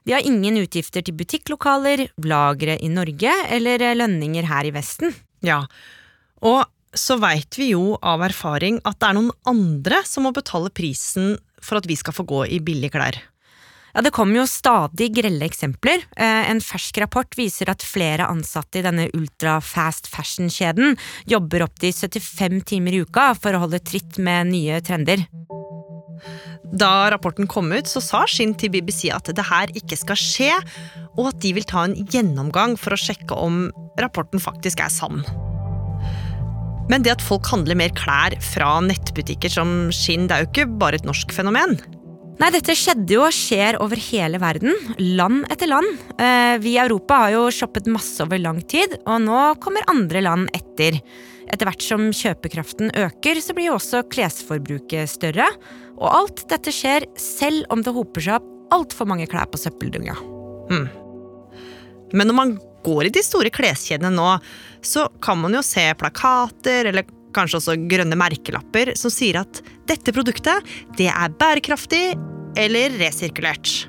De 0.05 0.13
har 0.13 0.27
ingen 0.27 0.59
utgifter 0.61 1.01
til 1.01 1.15
butikklokaler, 1.17 2.09
lagre 2.27 2.75
i 2.83 2.91
Norge 2.91 3.31
eller 3.47 3.87
lønninger 3.95 4.51
her 4.51 4.67
i 4.69 4.75
Vesten. 4.75 5.15
Ja, 5.41 5.63
og 6.43 6.67
så 6.93 7.17
veit 7.21 7.57
vi 7.59 7.71
jo 7.73 7.97
av 8.01 8.23
erfaring 8.25 8.79
at 8.87 8.99
det 9.01 9.09
er 9.09 9.17
noen 9.17 9.33
andre 9.49 10.01
som 10.07 10.27
må 10.27 10.33
betale 10.35 10.71
prisen 10.73 11.35
for 11.63 11.79
at 11.79 11.87
vi 11.89 11.97
skal 11.99 12.15
få 12.15 12.25
gå 12.29 12.43
i 12.53 12.59
billige 12.63 12.93
klær. 12.95 13.19
Ja, 13.93 14.01
Det 14.01 14.13
kommer 14.13 14.39
jo 14.41 14.49
stadig 14.49 15.11
grelle 15.13 15.45
eksempler. 15.45 16.01
Eh, 16.17 16.49
en 16.49 16.61
fersk 16.61 16.97
rapport 16.97 17.37
viser 17.37 17.69
at 17.69 17.85
flere 17.85 18.25
ansatte 18.25 18.79
i 18.79 18.85
denne 18.85 19.05
ultra 19.13 19.59
fast 19.61 20.09
fashion-kjeden 20.09 20.97
jobber 21.29 21.67
opptil 21.67 21.93
75 21.93 22.63
timer 22.65 22.97
i 22.97 23.03
uka 23.05 23.33
for 23.37 23.53
å 23.53 23.61
holde 23.67 23.83
tritt 23.85 24.17
med 24.17 24.49
nye 24.49 24.81
trender. 24.81 25.27
Da 26.73 27.11
rapporten 27.13 27.45
kom 27.45 27.69
ut, 27.71 27.85
så 27.85 28.01
sa 28.01 28.25
Shin 28.25 28.55
til 28.57 28.73
BBC 28.73 29.11
at 29.13 29.29
det 29.29 29.45
her 29.45 29.69
ikke 29.77 29.99
skal 29.99 30.17
skje, 30.17 30.51
og 31.13 31.29
at 31.29 31.41
de 31.45 31.53
vil 31.53 31.69
ta 31.69 31.85
en 31.85 31.93
gjennomgang 31.93 32.79
for 32.81 32.95
å 32.95 32.97
sjekke 32.97 33.37
om 33.37 33.67
rapporten 34.01 34.41
faktisk 34.41 34.81
er 34.81 34.89
sann. 34.89 35.21
Men 36.91 37.03
det 37.05 37.13
at 37.15 37.23
folk 37.23 37.47
handler 37.51 37.77
mer 37.79 37.93
klær 37.95 38.35
fra 38.43 38.75
nettbutikker 38.83 39.51
som 39.51 39.91
skinn, 39.95 40.27
det 40.27 40.35
er 40.35 40.43
jo 40.43 40.49
ikke 40.51 40.71
bare 40.81 40.99
et 40.99 41.07
norsk 41.07 41.31
fenomen. 41.35 41.77
Nei, 42.41 42.49
dette 42.51 42.73
skjedde 42.75 43.13
jo 43.13 43.21
og 43.27 43.35
skjer 43.35 43.77
over 43.81 43.99
hele 44.09 44.39
verden. 44.41 44.73
Land 44.99 45.45
etter 45.53 45.69
land. 45.69 46.01
Eh, 46.17 46.55
vi 46.63 46.73
i 46.73 46.81
Europa 46.81 47.21
har 47.25 47.35
jo 47.35 47.43
shoppet 47.53 47.87
masse 47.91 48.17
over 48.25 48.41
lang 48.41 48.59
tid, 48.67 48.97
og 49.05 49.21
nå 49.23 49.43
kommer 49.63 49.85
andre 49.91 50.23
land 50.25 50.49
etter. 50.57 50.97
Etter 51.53 51.69
hvert 51.69 51.85
som 51.85 52.07
kjøpekraften 52.15 52.91
øker, 52.97 53.39
så 53.43 53.55
blir 53.55 53.69
jo 53.69 53.77
også 53.77 54.03
klesforbruket 54.11 55.11
større. 55.11 55.47
Og 55.99 56.09
alt 56.09 56.43
dette 56.49 56.73
skjer 56.73 57.05
selv 57.21 57.69
om 57.73 57.85
det 57.85 57.93
hoper 57.95 58.25
seg 58.25 58.41
opp 58.41 58.49
altfor 58.73 59.07
mange 59.07 59.29
klær 59.29 59.47
på 59.53 59.61
søppeldunga. 59.61 60.15
Mm. 60.73 60.87
Men 62.17 62.29
når 62.29 62.37
man 62.37 62.55
går 62.83 63.07
i 63.09 63.13
de 63.15 63.23
store 63.25 63.51
kleskjedene 63.53 64.11
nå, 64.13 64.29
så 64.83 65.07
kan 65.23 65.39
man 65.41 65.55
jo 65.55 65.63
se 65.65 65.85
plakater 65.99 66.91
eller 66.91 67.07
kanskje 67.33 67.59
også 67.59 67.77
grønne 67.89 68.17
merkelapper 68.19 68.93
som 68.99 69.13
sier 69.13 69.41
at 69.41 69.63
dette 69.89 70.13
produktet 70.13 70.75
det 70.99 71.09
er 71.09 71.33
bærekraftig 71.39 72.05
eller 72.59 72.93
resirkulert. 72.99 73.87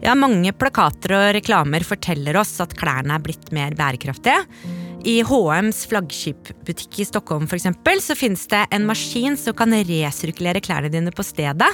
Ja, 0.00 0.14
mange 0.14 0.52
plakater 0.54 1.16
og 1.16 1.32
reklamer 1.34 1.84
forteller 1.86 2.38
oss 2.38 2.54
at 2.62 2.76
klærne 2.78 3.16
er 3.16 3.24
blitt 3.24 3.50
mer 3.54 3.74
bærekraftige. 3.78 4.44
I 5.06 5.20
HMs 5.22 5.84
flaggskipbutikk 5.86 6.98
i 6.98 7.04
Stockholm 7.06 7.46
for 7.46 7.54
eksempel, 7.54 8.00
så 8.02 8.16
finnes 8.18 8.42
det 8.50 8.64
en 8.74 8.86
maskin 8.88 9.36
som 9.38 9.54
kan 9.56 9.70
resirkulere 9.70 10.62
klærne 10.64 10.90
dine 10.90 11.12
på 11.14 11.22
stedet. 11.22 11.68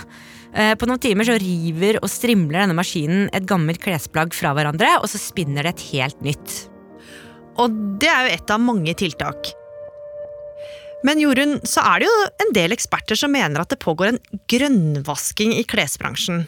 Eh, 0.53 0.75
på 0.77 0.89
noen 0.89 1.01
timer 1.01 1.25
så 1.25 1.39
river 1.41 1.99
og 2.03 2.13
strimler 2.13 2.61
denne 2.61 2.77
maskinen 2.77 3.31
et 3.33 3.49
gammelt 3.49 3.81
klesplagg 3.83 4.37
fra 4.37 4.53
hverandre, 4.57 4.99
og 5.01 5.09
så 5.09 5.21
spinner 5.23 5.65
det 5.65 5.73
et 5.75 5.87
helt 5.95 6.21
nytt. 6.27 6.59
Og 7.57 7.73
det 8.03 8.13
er 8.13 8.29
jo 8.29 8.37
et 8.37 8.53
av 8.53 8.61
mange 8.61 8.95
tiltak. 8.99 9.55
Men 11.05 11.21
Jorunn, 11.21 11.59
så 11.69 11.83
er 11.85 12.05
det 12.05 12.09
jo 12.09 12.21
en 12.45 12.55
del 12.57 12.77
eksperter 12.77 13.19
som 13.19 13.33
mener 13.33 13.61
at 13.61 13.73
det 13.73 13.81
pågår 13.81 14.13
en 14.13 14.23
grønnvasking 14.53 15.57
i 15.57 15.65
klesbransjen. 15.69 16.47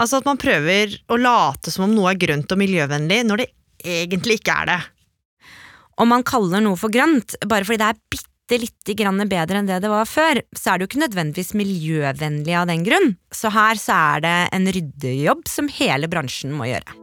Altså 0.00 0.20
at 0.20 0.28
man 0.28 0.40
prøver 0.40 0.94
å 1.12 1.20
late 1.20 1.72
som 1.72 1.88
om 1.88 1.96
noe 1.96 2.12
er 2.12 2.20
grønt 2.20 2.52
og 2.52 2.60
miljøvennlig, 2.60 3.24
når 3.28 3.42
det 3.42 3.52
egentlig 4.04 4.40
ikke 4.40 4.56
er 4.62 4.72
det. 4.72 4.80
Om 6.00 6.08
man 6.08 6.24
kaller 6.24 6.62
noe 6.64 6.78
for 6.80 6.92
grønt 6.92 7.36
bare 7.48 7.66
fordi 7.68 7.82
det 7.82 7.88
er 7.92 7.98
bitte 8.14 8.60
lite 8.62 8.94
grann 8.98 9.20
bedre 9.30 9.60
enn 9.60 9.68
det 9.68 9.82
det 9.84 9.90
var 9.92 10.08
før, 10.08 10.40
så 10.56 10.72
er 10.72 10.78
det 10.78 10.86
jo 10.86 10.90
ikke 10.90 11.02
nødvendigvis 11.04 11.52
miljøvennlig 11.60 12.56
av 12.56 12.70
den 12.70 12.86
grunn. 12.86 13.12
Så 13.30 13.52
her 13.54 13.78
så 13.78 13.98
er 14.16 14.24
det 14.24 14.38
en 14.56 14.70
ryddejobb 14.74 15.44
som 15.50 15.68
hele 15.76 16.08
bransjen 16.10 16.56
må 16.56 16.70
gjøre. 16.70 16.96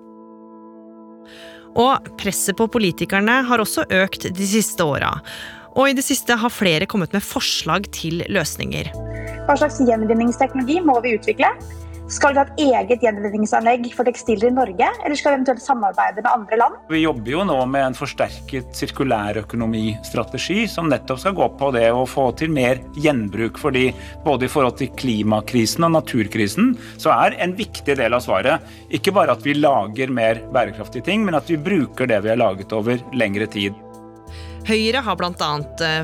Og 1.77 2.09
presset 2.17 2.57
på 2.57 2.65
politikerne 2.73 3.43
har 3.45 3.61
også 3.61 3.85
økt 3.93 4.31
de 4.33 4.49
siste 4.49 4.81
åra. 4.81 5.13
Og 5.77 5.91
i 5.91 5.95
det 5.97 6.03
siste 6.07 6.33
har 6.41 6.49
flere 6.49 6.87
kommet 6.89 7.13
med 7.13 7.21
forslag 7.21 7.85
til 7.93 8.23
løsninger. 8.33 8.89
Hva 9.45 9.55
slags 9.61 9.77
gjenvinningsteknologi 9.85 10.81
må 10.81 10.97
vi 11.05 11.13
utvikle? 11.19 11.53
Skal 12.07 12.31
vi 12.31 12.39
ha 12.39 12.45
et 12.47 12.59
eget 12.63 13.01
gjenvinningsanlegg 13.03 13.89
for 13.91 14.07
tekstiler 14.07 14.47
i 14.47 14.55
Norge, 14.55 14.87
eller 15.03 15.19
skal 15.19 15.33
vi 15.33 15.39
eventuelt 15.41 15.59
samarbeide 15.59 16.21
med 16.21 16.29
andre 16.31 16.59
land? 16.61 16.75
Vi 16.87 17.01
jobber 17.01 17.33
jo 17.33 17.41
nå 17.49 17.57
med 17.67 17.83
en 17.83 17.97
forsterket 17.99 18.69
sirkulærøkonomistrategi 18.79 20.61
som 20.71 20.87
nettopp 20.87 21.19
skal 21.19 21.35
gå 21.35 21.47
på 21.59 21.71
det 21.75 21.89
å 21.91 22.05
få 22.07 22.29
til 22.39 22.53
mer 22.55 22.79
gjenbruk. 22.95 23.59
fordi 23.59 23.89
både 24.23 24.47
i 24.47 24.51
forhold 24.53 24.77
til 24.79 24.93
klimakrisen 24.95 25.83
og 25.83 25.91
naturkrisen 25.97 26.77
så 26.95 27.11
er 27.11 27.35
en 27.43 27.57
viktig 27.57 27.97
del 27.99 28.15
av 28.15 28.23
svaret 28.23 28.63
ikke 28.87 29.11
bare 29.11 29.35
at 29.35 29.43
vi 29.43 29.57
lager 29.59 30.07
mer 30.07 30.39
bærekraftige 30.53 31.03
ting, 31.03 31.25
men 31.25 31.35
at 31.35 31.51
vi 31.51 31.59
bruker 31.59 32.07
det 32.07 32.21
vi 32.23 32.31
har 32.31 32.39
laget 32.39 32.71
over 32.71 33.03
lengre 33.11 33.49
tid. 33.51 33.75
Høyre 34.67 35.03
har 35.03 35.19
bl.a. 35.19 35.51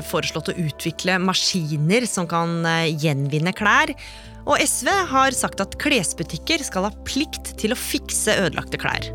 foreslått 0.04 0.52
å 0.52 0.58
utvikle 0.60 1.16
maskiner 1.20 2.04
som 2.08 2.28
kan 2.28 2.60
eh, 2.64 2.92
gjenvinne 2.92 3.52
klær. 3.56 3.92
Og 4.44 4.60
SV 4.60 4.90
har 5.10 5.36
sagt 5.36 5.62
at 5.64 5.78
klesbutikker 5.80 6.64
skal 6.66 6.88
ha 6.88 6.92
plikt 7.08 7.54
til 7.60 7.72
å 7.72 7.78
fikse 7.80 8.34
ødelagte 8.44 8.80
klær. 8.80 9.08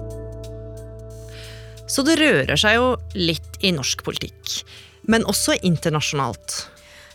Så 1.90 2.06
det 2.06 2.20
rører 2.22 2.58
seg 2.60 2.78
jo 2.78 2.90
litt 3.18 3.62
i 3.66 3.72
norsk 3.74 4.04
politikk, 4.06 4.60
men 5.10 5.26
også 5.30 5.58
internasjonalt. 5.66 6.64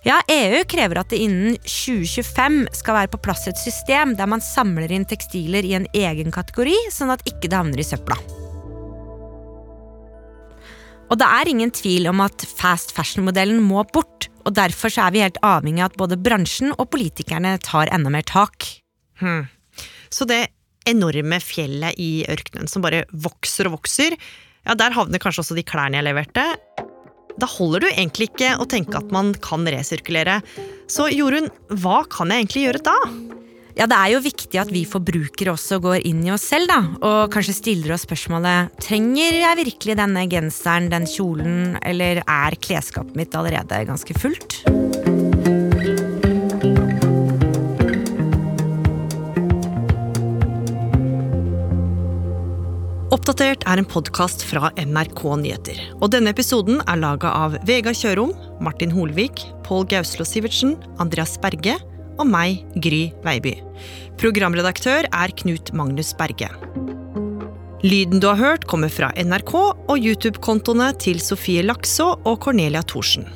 Ja, 0.05 0.19
EU 0.29 0.61
krever 0.69 1.01
at 1.01 1.15
det 1.15 1.23
innen 1.25 1.55
2025 1.65 2.67
skal 2.77 2.99
være 2.99 3.13
på 3.15 3.23
plass 3.25 3.47
et 3.49 3.61
system 3.61 4.13
der 4.19 4.29
man 4.29 4.43
samler 4.45 4.93
inn 4.93 5.07
tekstiler 5.09 5.65
i 5.65 5.73
en 5.79 5.87
egen 5.97 6.35
kategori, 6.35 6.75
sånn 6.93 7.15
at 7.15 7.25
ikke 7.31 7.49
det 7.49 7.57
havner 7.57 7.81
i 7.81 7.87
søpla. 7.87 8.19
Og 11.09 11.21
det 11.21 11.29
er 11.39 11.49
ingen 11.49 11.73
tvil 11.73 12.11
om 12.11 12.21
at 12.25 12.45
fast 12.59 12.93
fashion-modellen 12.97 13.63
må 13.65 13.85
bort, 13.95 14.29
og 14.45 14.55
derfor 14.57 14.93
er 15.01 15.15
vi 15.15 15.25
helt 15.25 15.41
avhengig 15.45 15.83
av 15.83 15.93
at 15.93 16.01
både 16.01 16.21
bransjen 16.21 16.75
og 16.77 16.89
politikerne 16.93 17.57
tar 17.65 17.93
enda 17.95 18.13
mer 18.13 18.27
tak. 18.29 18.69
Hmm. 19.21 19.47
Så 20.13 20.29
det 20.29 20.47
enorme 20.89 21.41
fjellet 21.41 21.97
i 22.01 22.27
ørkenen 22.29 22.69
som 22.71 22.85
bare 22.85 23.05
vokser 23.11 23.71
og 23.71 23.79
vokser, 23.79 24.17
ja, 24.65 24.77
der 24.77 24.97
havner 24.97 25.21
kanskje 25.21 25.45
også 25.45 25.57
de 25.57 25.65
klærne 25.67 25.99
jeg 25.99 26.07
leverte. 26.07 26.45
Da 27.35 27.49
holder 27.51 27.85
du 27.85 27.89
egentlig 27.91 28.31
ikke 28.31 28.55
å 28.61 28.69
tenke 28.71 29.01
at 29.01 29.11
man 29.15 29.33
kan 29.45 29.67
resirkulere. 29.69 30.39
Så 30.93 31.09
Jorunn, 31.13 31.51
hva 31.83 32.05
kan 32.11 32.31
jeg 32.31 32.45
egentlig 32.45 32.69
gjøre 32.69 32.85
da? 32.87 32.99
Ja, 33.75 33.89
Det 33.91 33.97
er 33.99 34.13
jo 34.13 34.23
viktig 34.23 34.59
at 34.61 34.71
vi 34.71 34.85
forbrukere 34.87 35.51
også 35.51 35.81
går 35.83 36.05
inn 36.07 36.21
i 36.23 36.31
oss 36.31 36.47
selv, 36.47 36.71
da. 36.71 36.79
Og 37.03 37.33
kanskje 37.35 37.57
stiller 37.57 37.97
oss 37.97 38.05
spørsmålet 38.07 38.71
trenger 38.79 39.35
jeg 39.41 39.59
virkelig 39.65 39.97
denne 39.99 40.23
genseren, 40.31 40.87
den 40.93 41.09
kjolen, 41.11 41.75
eller 41.83 42.23
er 42.23 42.55
klesskapet 42.63 43.19
mitt 43.19 43.35
allerede 43.35 43.81
ganske 43.89 44.15
fullt? 44.15 44.63
Oppdatert 53.15 53.65
er 53.67 53.81
en 53.81 53.89
podkast 53.91 54.45
fra 54.47 54.71
NRK 54.79 55.23
Nyheter. 55.43 55.81
Og 55.99 56.13
denne 56.15 56.31
episoden 56.35 56.79
er 56.87 57.01
laga 57.03 57.33
av 57.47 57.59
Vegard 57.67 57.99
Kjørom, 57.99 58.31
Martin 58.63 58.95
Holvik, 58.95 59.43
Pål 59.67 59.89
Gauslo 59.91 60.27
Sivertsen, 60.27 60.77
Andreas 61.03 61.35
Berge 61.43 61.75
og 62.19 62.29
meg, 62.31 62.63
Gry 62.83 63.09
Veiby. 63.25 63.57
Programredaktør 64.21 65.09
er 65.11 65.35
Knut 65.41 65.73
Magnus 65.77 66.13
Berge. 66.17 66.51
Lyden 67.85 68.21
du 68.23 68.31
har 68.31 68.41
hørt, 68.41 68.65
kommer 68.65 68.89
fra 68.89 69.11
NRK 69.13 69.55
og 69.55 69.97
YouTube-kontoene 69.99 70.95
til 70.97 71.21
Sofie 71.21 71.65
Lakså 71.67 72.15
og 72.25 72.39
Cornelia 72.47 72.81
Thorsen. 72.81 73.27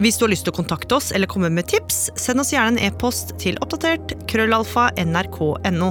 Hvis 0.00 0.16
du 0.18 0.24
har 0.24 0.32
lyst 0.32 0.46
til 0.48 0.54
å 0.54 0.56
kontakte 0.56 0.96
oss 0.96 1.12
eller 1.14 1.30
komme 1.30 1.50
med 1.52 1.68
tips, 1.70 2.08
send 2.18 2.42
oss 2.42 2.54
gjerne 2.54 2.78
en 2.78 2.88
e-post 2.88 3.36
til 3.42 3.60
oppdatert 3.64 4.16
krøllalfa 4.30 4.90
nrk.no. 5.04 5.90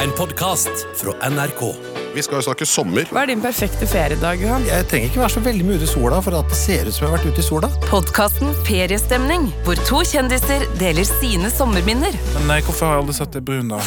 En 0.00 0.14
podkast 0.16 0.86
fra 0.96 1.18
NRK. 1.28 1.99
Vi 2.14 2.22
skal 2.22 2.40
jo 2.40 2.42
snakke 2.42 2.66
sommer. 2.66 3.06
Hva 3.14 3.22
er 3.22 3.30
din 3.30 3.42
perfekte 3.42 3.86
feriedag, 3.86 4.40
Johan? 4.42 4.64
Jeg 4.66 4.86
trenger 4.90 5.10
ikke 5.12 5.20
være 5.22 5.34
så 5.36 5.42
veldig 5.44 5.66
mye 5.66 5.78
ute 5.78 5.86
i 5.86 5.90
sola 5.92 6.18
for 6.24 6.34
at 6.40 6.48
det 6.50 6.56
ser 6.58 6.88
ut 6.88 6.94
som 6.96 7.04
jeg 7.04 7.10
har 7.12 7.18
vært 7.20 7.28
ute 7.30 7.42
i 7.42 7.46
sola. 7.46 7.68
Podkasten 7.86 8.54
Feriestemning, 8.66 9.44
hvor 9.66 9.78
to 9.86 10.00
kjendiser 10.10 10.64
deler 10.80 11.06
sine 11.06 11.52
sommerminner. 11.54 12.16
Men 12.34 12.48
nei, 12.50 12.56
hvorfor 12.66 12.88
har 12.88 12.96
jeg 12.96 13.04
aldri 13.04 13.14
sett 13.20 13.36
det 13.36 13.42
brun, 13.46 13.70
da? 13.70 13.78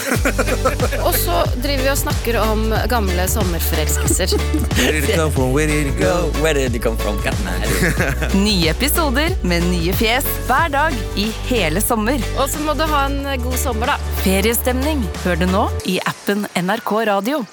Og 1.07 1.17
så 1.19 1.41
driver 1.57 1.83
vi 1.83 1.89
og 1.91 1.99
snakker 1.99 2.39
om 2.39 2.63
gamle 2.93 3.25
sommerforelskelser. 3.33 4.38
Where 4.77 4.93
did 4.95 5.09
it 5.09 5.17
come 5.17 5.33
from? 5.36 5.51
Where 5.51 5.67
did 5.67 5.91
it 5.91 5.99
go? 5.99 6.15
Where 6.39 6.55
did 6.55 6.77
it 6.79 6.83
come 6.86 6.95
from? 6.97 7.19
Nye 8.45 8.71
episoder 8.71 9.36
med 9.43 9.67
nye 9.67 9.93
fjes 9.99 10.27
hver 10.47 10.71
dag 10.73 10.95
i 11.19 11.27
hele 11.49 11.83
sommer. 11.83 12.23
Og 12.38 12.47
så 12.51 12.63
må 12.63 12.77
du 12.79 12.86
ha 12.88 13.03
en 13.09 13.19
god 13.43 13.59
sommer, 13.59 13.91
da. 13.91 14.15
Feriestemning 14.23 15.03
hører 15.25 15.43
du 15.43 15.51
nå 15.51 15.67
i 15.91 15.99
appen 16.07 16.47
NRK 16.55 16.95
Radio. 17.12 17.43